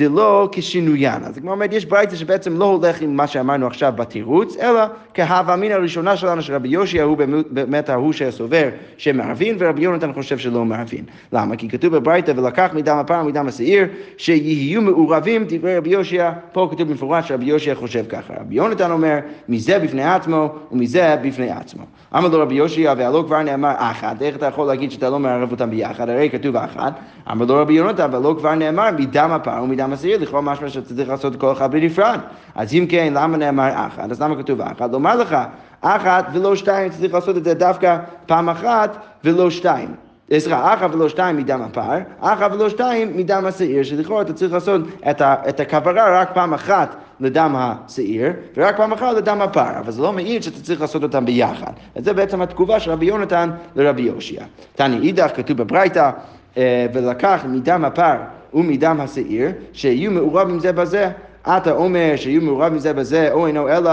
דלא 0.00 0.48
כשינוין. 0.52 1.24
אז 1.24 1.38
כמו 1.38 1.50
אומרת, 1.50 1.72
יש 1.72 1.84
ברייתא 1.84 2.16
שבעצם 2.16 2.58
לא 2.58 2.64
הולך 2.64 3.02
עם 3.02 3.16
מה 3.16 3.26
שאמרנו 3.26 3.66
עכשיו 3.66 3.92
בתירוץ, 3.96 4.56
אלא 4.56 4.80
כהווה 5.14 5.54
אמינא 5.54 5.74
הראשונה 5.74 6.16
שלנו 6.16 6.42
שרבי 6.42 6.68
יושע 6.68 7.02
הוא 7.02 7.16
באמת 7.50 7.88
ההוא 7.88 8.12
שסובר 8.12 8.68
שמערבין, 8.96 9.56
ורבי 9.58 9.82
יונתן 9.82 10.12
חושב 10.12 10.38
שלא 10.38 10.64
מערבין. 10.64 11.04
למה? 11.32 11.56
כי 11.56 11.68
כתוב 11.68 11.96
בברייתא 11.96 12.32
ולקח 12.36 12.70
מדם 12.74 12.96
הפר 12.96 13.20
ומדם 13.24 13.48
השעיר, 13.48 13.86
שיהיו 14.16 14.82
מעורבים 14.82 15.44
דברי 15.48 15.76
רבי 15.76 15.90
יושע, 15.90 16.30
פה 16.52 16.68
כתוב 16.72 16.88
במפורש 16.88 17.28
שרבי 17.28 17.44
יושע 17.44 17.74
חושב 17.74 18.04
ככה. 18.08 18.34
רבי 18.40 18.54
יונתן 18.54 18.90
אומר, 18.90 19.18
מזה 19.48 19.78
בפני 19.78 20.04
עצמו 20.04 20.48
ומזה 20.72 21.16
בפני 21.22 21.50
עצמו. 21.50 21.82
אמר 22.16 22.28
לו 22.28 22.42
רבי 22.42 22.54
יושע, 22.54 22.94
והלא 22.96 23.24
כבר 23.26 23.42
נאמר 23.42 23.72
אחת, 23.76 24.22
איך 24.22 24.36
אתה 24.36 24.46
יכול 24.46 24.66
להגיד 24.66 24.90
שאתה 24.90 25.10
לא 25.10 25.18
מערב 25.18 25.50
אותם 25.50 25.70
ביחד? 25.70 26.08
הרי 26.08 26.30
כתוב 26.30 26.56
אחת. 26.56 27.00
אמר 27.30 27.46
לו 27.46 27.56
רבי 27.56 27.74
יונתן, 27.74 28.08
והלא 28.12 28.34
כבר 28.38 28.54
נאמר 28.54 28.90
מדם 28.98 29.30
הפר 29.32 29.60
ומדם 29.62 29.89
השעיר, 29.92 30.18
לכאורה 30.18 30.42
משמע 30.42 30.68
שצריך 30.68 31.08
לעשות 31.08 31.36
כל 31.36 31.52
אחד 31.52 31.70
בנפרד. 31.70 32.20
אז 32.54 32.74
אם 32.74 32.86
כן, 32.88 33.12
למה 33.16 33.36
נאמר 33.36 33.70
אחת? 33.74 34.10
אז 34.10 34.22
למה 34.22 34.36
כתוב 34.36 34.60
אחת? 34.60 34.92
לומר 34.92 35.16
לך, 35.16 35.36
אחת 35.80 36.26
ולא 36.32 36.56
שתיים, 36.56 36.90
צריך 36.90 37.14
לעשות 37.14 37.36
את 37.36 37.44
זה 37.44 37.54
דווקא 37.54 37.98
פעם 38.26 38.48
אחת 38.48 38.96
ולא 39.24 39.50
שתיים. 39.50 39.94
סליחה, 40.38 40.74
אחת 40.74 40.94
ולא 40.94 41.08
שתיים 41.08 41.36
מדם 41.36 41.62
הפר, 41.62 41.98
אחת 42.20 42.52
ולא 42.52 42.68
שתיים 42.68 43.16
מדם 43.16 43.44
השעיר, 43.46 43.82
שלכאורה 43.82 44.22
אתה 44.22 44.32
צריך 44.32 44.52
לעשות 44.52 44.80
את, 45.10 45.20
ה, 45.20 45.34
את 45.48 45.60
הכוונה 45.60 46.04
רק 46.04 46.30
פעם 46.34 46.54
אחת 46.54 46.96
לדם 47.20 47.54
השעיר, 47.58 48.32
ורק 48.56 48.76
פעם 48.76 48.92
אחת 48.92 49.16
לדם 49.16 49.42
הפר, 49.42 49.78
אבל 49.78 49.92
זה 49.92 50.02
לא 50.02 50.12
מעיד 50.12 50.42
שאתה 50.42 50.60
צריך 50.60 50.80
לעשות 50.80 51.02
אותם 51.02 51.24
ביחד. 51.24 51.72
וזה 51.96 52.12
בעצם 52.12 52.42
התגובה 52.42 52.80
של 52.80 52.90
רבי 52.90 53.06
יונתן 53.06 53.50
לרבי 53.76 54.02
יושיע. 54.02 54.44
תני 54.74 54.96
אידך, 54.96 55.30
כתוב 55.34 55.56
בברייתא, 55.56 56.10
אה, 56.56 56.86
ולקח 56.92 57.40
מדם 57.48 57.84
הפר 57.84 58.16
ומדם 58.54 59.00
השעיר, 59.00 59.50
שיהיו 59.72 60.10
מעורבים 60.10 60.58
זה 60.58 60.72
בזה. 60.72 61.10
אתה 61.42 61.72
אומר 61.72 62.12
שיהיו 62.16 62.42
מעורבים 62.42 62.78
זה 62.78 62.92
בזה, 62.92 63.32
או 63.32 63.46
אינו 63.46 63.68
אלא 63.68 63.90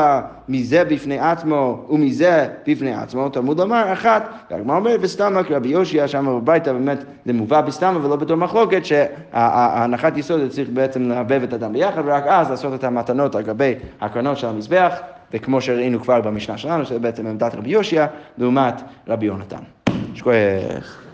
מזה 0.50 0.84
בפני 0.84 1.20
עצמו 1.20 1.86
ומזה 1.90 2.48
בפני 2.68 2.94
עצמו, 2.94 3.30
תלמוד 3.30 3.60
לומר 3.60 3.94
אחת. 3.94 4.30
והגמרא 4.52 4.76
אומרת 4.76 5.00
וסתמה, 5.04 5.44
כי 5.44 5.54
רבי 5.54 5.70
יושיע 5.70 6.08
שם 6.08 6.40
בביתה 6.42 6.74
באמת 6.74 7.04
זה 7.26 7.34
מובא 7.34 7.62
בסתמה 7.62 8.06
ולא 8.06 8.16
בתור 8.16 8.38
מחלוקת, 8.38 8.86
שההנחת 8.86 10.18
יסוד 10.18 10.50
צריך 10.50 10.70
בעצם 10.70 11.10
לערבב 11.10 11.44
את 11.44 11.54
הדם 11.54 11.74
ביחד, 11.74 12.02
ורק 12.06 12.24
אז 12.28 12.50
לעשות 12.50 12.74
את 12.74 12.84
המתנות 12.84 13.36
על 13.36 13.42
גבי 13.42 13.74
הקרנות 14.02 14.38
של 14.38 14.48
המזבח, 14.48 14.94
וכמו 15.34 15.62
שראינו 15.62 16.02
כבר 16.02 16.22
במשנה 16.22 16.58
שלנו, 16.58 16.86
שזה 16.86 17.00
בעצם 17.00 17.28
עמדת 17.28 17.56
רבי 17.56 17.70
יושיע 17.70 18.06
לעומת 18.38 18.82
רבי 19.08 19.26
יונתן. 19.26 19.62
שכוח. 20.14 21.07